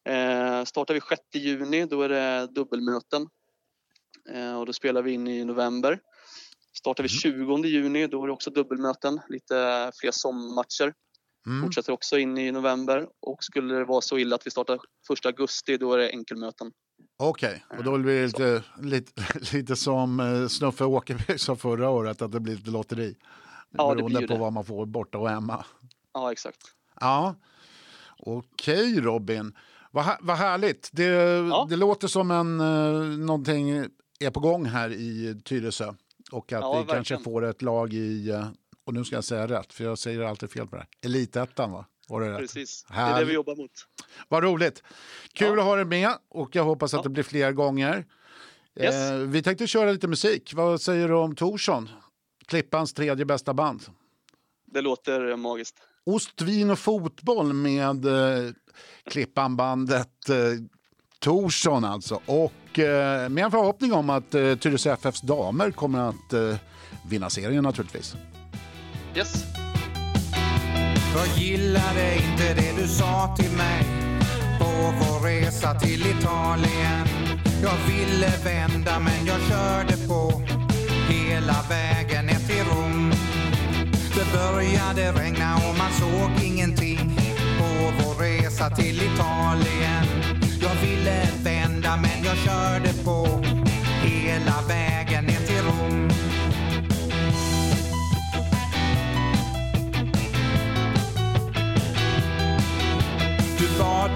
Eh, 0.08 0.64
startar 0.64 0.94
vi 0.94 1.00
6 1.00 1.22
juni 1.34 1.86
då 1.86 2.02
är 2.02 2.08
det 2.08 2.46
dubbelmöten 2.46 3.28
eh, 4.30 4.58
och 4.58 4.66
då 4.66 4.72
spelar 4.72 5.02
vi 5.02 5.12
in 5.12 5.28
i 5.28 5.44
november. 5.44 6.00
Startar 6.78 7.02
vi 7.02 7.08
20 7.08 7.66
juni 7.66 8.06
då 8.06 8.22
är 8.22 8.26
det 8.26 8.32
också 8.32 8.50
dubbelmöten, 8.50 9.20
lite 9.28 9.90
fler 10.00 10.10
sommarmatcher. 10.10 10.94
Mm. 11.46 11.62
Fortsätter 11.62 11.92
också 11.92 12.18
in 12.18 12.38
i 12.38 12.52
november 12.52 13.06
och 13.22 13.44
skulle 13.44 13.74
det 13.74 13.84
vara 13.84 14.00
så 14.00 14.18
illa 14.18 14.36
att 14.36 14.46
vi 14.46 14.50
startar 14.50 14.74
1 14.74 15.26
augusti 15.26 15.76
då 15.76 15.92
är 15.92 15.98
det 15.98 16.10
enkelmöten. 16.10 16.72
Okej, 17.18 17.64
och 17.78 17.84
då 17.84 17.98
blir 17.98 18.14
det 18.20 18.26
lite, 18.26 18.62
lite, 18.82 19.12
lite 19.56 19.76
som 19.76 20.20
eh, 20.20 20.48
Snuffe 20.48 20.84
Åkerberg 20.84 21.38
sa 21.38 21.56
förra 21.56 21.90
året, 21.90 22.22
att 22.22 22.32
det 22.32 22.40
blir 22.40 22.56
lite 22.56 22.70
lotteri. 22.70 23.16
Ja, 23.70 23.88
det 23.90 23.94
beroende 23.96 24.04
blir 24.04 24.20
ju 24.20 24.26
på 24.26 24.34
det. 24.34 24.40
vad 24.40 24.52
man 24.52 24.64
får 24.64 24.86
borta 24.86 25.18
och 25.18 25.28
hemma. 25.30 25.64
Ja, 26.12 26.32
exakt. 26.32 26.58
Ja, 27.00 27.34
okej 28.18 29.00
Robin. 29.00 29.52
Vad, 29.90 30.06
vad 30.20 30.36
härligt. 30.36 30.90
Det, 30.92 31.02
Ja. 31.04 31.66
det 31.70 31.76
låter 31.76 32.08
som 32.08 32.30
en, 32.30 32.60
eh, 32.60 33.18
någonting 33.18 33.70
är 34.20 34.30
på 34.30 34.40
gång 34.40 34.66
här 34.66 34.90
i 34.92 35.40
Tyresö. 35.44 35.94
Och 36.32 36.52
att 36.52 36.60
Ja, 36.60 36.72
vi 36.72 36.78
verkligen. 36.78 37.04
kanske 37.04 37.24
får 37.24 37.44
ett 37.44 37.62
lag 37.62 37.92
i, 37.94 38.30
eh, 38.30 38.46
och 38.86 38.94
nu 38.94 39.04
ska 39.04 39.14
jag 39.14 39.24
säga 39.24 39.46
rätt, 39.48 39.72
för 39.72 39.84
jag 39.84 39.98
säger 39.98 40.20
alltid 40.20 40.50
fel 40.50 40.66
på 40.66 40.76
det 40.76 40.82
här. 40.82 40.88
Elitettan 41.10 41.72
va? 41.72 41.84
Var 42.08 42.20
det 42.20 42.30
rätt? 42.32 42.38
Precis. 42.38 42.84
Det 42.88 42.94
är 42.94 43.18
det 43.18 43.24
vi 43.24 43.32
jobbar 43.32 43.56
mot. 43.56 43.70
Vad 44.28 44.42
roligt. 44.42 44.82
Kul 45.32 45.46
Ja. 45.48 45.58
att 45.58 45.64
ha 45.64 45.76
dig 45.76 45.84
med 45.84 46.10
och 46.28 46.56
jag 46.56 46.64
hoppas 46.64 46.94
att 46.94 46.98
Ja. 46.98 47.02
det 47.02 47.08
blir 47.08 47.22
fler 47.22 47.52
gånger. 47.52 48.04
Yes. 48.80 48.94
Eh, 48.94 49.16
vi 49.18 49.42
tänkte 49.42 49.66
köra 49.66 49.92
lite 49.92 50.08
musik. 50.08 50.52
Vad 50.54 50.80
säger 50.80 51.08
du 51.08 51.14
om 51.14 51.34
Torsson? 51.36 51.88
Klippans 52.46 52.92
tredje 52.94 53.24
bästa 53.24 53.54
band. 53.54 53.82
Det 54.66 54.80
låter 54.80 55.36
magiskt. 55.36 55.76
Ost, 56.04 56.42
vin 56.42 56.70
och 56.70 56.78
fotboll 56.78 57.52
med 57.52 58.04
eh, 58.06 58.52
Klippan-bandet 59.10 60.28
eh, 60.28 60.36
Torsson 61.18 61.84
alltså. 61.84 62.20
Och 62.26 62.78
eh, 62.78 63.28
med 63.28 63.44
en 63.44 63.50
förhoppning 63.50 63.92
om 63.92 64.10
att 64.10 64.34
eh, 64.34 64.56
Tyresö 64.56 64.92
FFs 64.92 65.20
damer 65.20 65.70
kommer 65.70 66.08
att 66.08 66.32
eh, 66.32 66.56
vinna 67.08 67.30
serien 67.30 67.62
naturligtvis. 67.64 68.16
Yes. 69.16 69.44
Jag 71.14 71.26
gillade 71.36 72.14
inte 72.14 72.54
det 72.54 72.82
du 72.82 72.88
sa 72.88 73.34
till 73.36 73.50
mig 73.50 73.84
på 74.58 74.94
vår 75.00 75.20
resa 75.26 75.74
till 75.74 76.06
Italien. 76.06 77.06
Jag 77.62 77.76
ville 77.88 78.32
vända 78.44 78.98
men 78.98 79.26
jag 79.26 79.40
körde 79.40 80.08
på 80.08 80.42
hela 81.08 81.56
vägen 81.68 82.26
ner 82.26 82.38
till 82.48 82.64
Rom. 82.64 83.12
Det 84.14 84.32
började 84.32 85.12
regna 85.12 85.54
och 85.54 85.78
man 85.78 85.92
såg 85.92 86.44
ingenting 86.44 87.18
på 87.58 87.92
vår 88.02 88.14
resa 88.14 88.70
till 88.70 89.02
Italien. 89.02 90.06
Jag 90.62 90.88
ville 90.88 91.28
vända 91.42 91.96
men 91.96 92.24
jag 92.24 92.36
körde 92.36 92.92
på 93.04 93.44
hela 94.02 94.62
vägen 94.68 95.24
ner 95.24 95.46
till 95.46 95.62
Rom. 95.62 96.15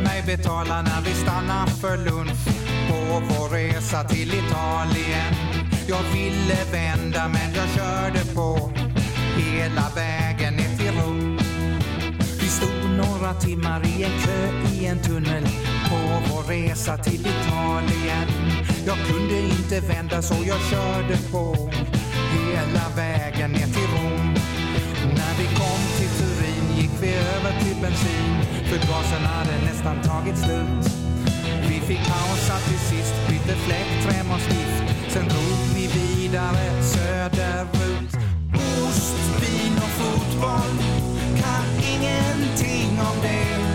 Mig 0.00 0.22
betala 0.26 0.82
när 0.82 1.00
vi 1.04 1.14
stannar 1.14 1.66
för 1.66 1.96
lunch 1.96 2.46
på 2.88 3.22
vår 3.28 3.48
resa 3.48 4.04
till 4.04 4.34
Italien. 4.34 5.34
Jag 5.88 6.02
ville 6.12 6.64
vända 6.72 7.28
men 7.28 7.54
jag 7.54 7.68
körde 7.68 8.34
på 8.34 8.70
hela 9.36 9.86
vägen 9.94 10.54
ner 10.54 10.76
till 10.76 11.00
Rom. 11.00 11.38
Vi 12.40 12.46
stod 12.48 12.90
några 12.96 13.34
timmar 13.34 13.86
i 13.86 14.02
en 14.02 14.18
kö 14.24 14.70
i 14.74 14.86
en 14.86 14.98
tunnel 14.98 15.44
på 15.90 15.96
vår 16.30 16.42
resa 16.42 16.96
till 16.96 17.20
Italien. 17.20 18.26
Jag 18.86 18.96
kunde 19.06 19.40
inte 19.40 19.80
vända 19.80 20.22
så 20.22 20.34
jag 20.46 20.60
körde 20.70 21.16
på 21.32 21.70
hela 22.32 22.88
vägen 22.96 23.50
ner 23.52 23.66
till 23.66 23.86
Rom. 23.86 24.29
Bensin 27.90 28.62
för 28.64 28.76
gasen 28.76 29.24
hade 29.24 29.64
nästan 29.64 30.02
tagit 30.02 30.38
slut. 30.38 30.92
Vi 31.68 31.80
fick 31.80 31.98
pausa 31.98 32.56
till 32.68 32.78
sist, 32.78 33.14
bytte 33.28 33.56
fläkt, 33.56 34.08
träm 34.08 34.30
och 34.30 34.40
stift. 34.40 34.84
Sen 35.08 35.28
drog 35.28 35.58
vi 35.74 35.86
vidare 35.86 36.82
söderut. 36.82 38.12
Ost, 38.54 39.16
vin 39.40 39.76
och 39.76 39.92
fotboll, 40.00 40.76
kan 41.42 41.66
ingenting 41.92 43.00
om 43.00 43.16
det. 43.22 43.69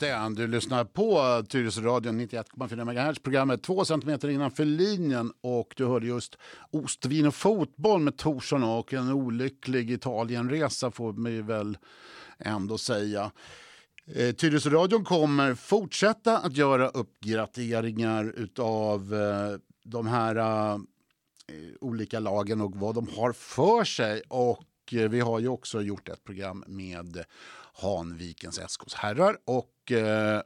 Just 0.00 0.36
det, 0.36 0.42
du 0.42 0.46
lyssnar 0.46 0.84
på 0.84 1.42
Tyresöradion 1.48 2.20
91,4 2.20 2.84
MHz. 2.84 3.18
Programmet 3.18 3.62
två 3.62 3.84
centimeter 3.84 4.28
innanför 4.28 4.64
linjen 4.64 5.32
och 5.40 5.74
du 5.76 5.86
hörde 5.86 6.06
just 6.06 6.38
Ostvin 6.70 7.26
och 7.26 7.34
fotboll 7.34 8.00
med 8.00 8.16
Torsson 8.16 8.62
och 8.62 8.92
en 8.92 9.12
olycklig 9.12 9.90
Italienresa 9.90 10.90
får 10.90 11.12
vi 11.12 11.42
väl 11.42 11.78
ändå 12.38 12.78
säga. 12.78 13.30
Eh, 14.14 14.34
Tyresöradion 14.34 15.04
kommer 15.04 15.54
fortsätta 15.54 16.38
att 16.38 16.56
göra 16.56 16.88
uppgraderingar 16.88 18.32
utav 18.36 19.14
eh, 19.14 19.60
de 19.84 20.06
här 20.06 20.36
eh, 20.36 20.78
olika 21.80 22.20
lagen 22.20 22.60
och 22.60 22.76
vad 22.76 22.94
de 22.94 23.08
har 23.08 23.32
för 23.32 23.84
sig. 23.84 24.22
Och 24.28 24.64
eh, 24.92 25.08
vi 25.08 25.20
har 25.20 25.38
ju 25.38 25.48
också 25.48 25.82
gjort 25.82 26.08
ett 26.08 26.24
program 26.24 26.64
med 26.66 27.24
Hanvikens 27.78 28.58
SKs 28.58 28.94
herrar 28.94 29.38
och 29.44 29.92
eh, 29.92 30.42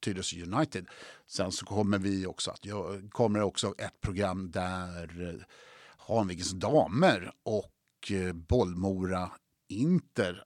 Tyresö 0.00 0.42
United. 0.42 0.86
Sen 1.26 1.52
så 1.52 1.66
kommer 1.66 1.98
vi 1.98 2.26
också 2.26 2.50
att 2.50 2.64
göra, 2.64 3.08
kommer 3.10 3.42
också 3.42 3.74
ett 3.78 4.00
program 4.00 4.50
där 4.50 5.28
eh, 5.28 5.42
Hanvikens 5.96 6.50
damer 6.50 7.32
och 7.42 8.10
eh, 8.10 8.32
Bollmora 8.32 9.30
Inter 9.68 10.44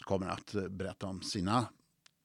kommer 0.00 0.28
att 0.28 0.54
eh, 0.54 0.68
berätta 0.68 1.06
om 1.06 1.22
sina 1.22 1.68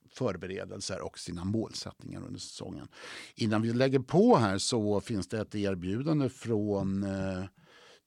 förberedelser 0.09 1.01
och 1.01 1.19
sina 1.19 1.43
målsättningar 1.43 2.21
under 2.21 2.39
säsongen. 2.39 2.87
Innan 3.35 3.61
vi 3.61 3.73
lägger 3.73 3.99
på 3.99 4.37
här 4.37 4.57
så 4.57 5.01
finns 5.01 5.27
det 5.27 5.39
ett 5.39 5.55
erbjudande 5.55 6.29
från 6.29 7.03
eh, 7.03 7.43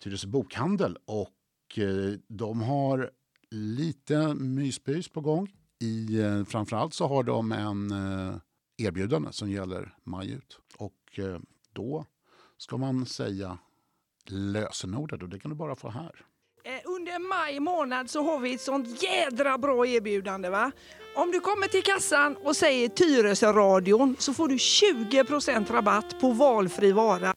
Tyresö 0.02 0.28
Bokhandel 0.28 0.96
och 1.04 1.78
eh, 1.78 2.14
de 2.28 2.60
har 2.60 3.10
lite 3.50 4.34
myspys 4.34 5.08
på 5.08 5.20
gång. 5.20 5.48
I, 5.80 6.20
eh, 6.20 6.44
framförallt 6.44 6.94
så 6.94 7.06
har 7.06 7.22
de 7.22 7.52
en 7.52 7.90
eh, 7.90 8.36
erbjudande 8.76 9.32
som 9.32 9.50
gäller 9.50 9.94
maj 10.04 10.30
ut. 10.30 10.58
Och 10.76 11.18
eh, 11.18 11.38
då 11.72 12.06
ska 12.56 12.76
man 12.76 13.06
säga 13.06 13.58
lösenordet 14.26 15.22
och 15.22 15.28
det 15.28 15.38
kan 15.38 15.50
du 15.50 15.56
bara 15.56 15.76
få 15.76 15.88
här. 15.88 16.24
Eh, 16.64 16.80
under 16.84 17.18
maj 17.28 17.60
månad 17.60 18.10
så 18.10 18.22
har 18.22 18.38
vi 18.38 18.54
ett 18.54 18.60
sånt 18.60 19.02
jädra 19.02 19.58
bra 19.58 19.86
erbjudande. 19.86 20.48
va? 20.48 20.72
Om 21.16 21.30
du 21.30 21.40
kommer 21.40 21.66
till 21.66 21.82
kassan 21.82 22.36
och 22.36 22.56
säger 22.56 22.88
Tyresö-radion 22.88 24.16
så 24.18 24.34
får 24.34 24.48
du 24.48 24.56
20% 24.56 25.72
rabatt 25.72 26.20
på 26.20 26.32
valfri 26.32 26.92
vara. 26.92 27.34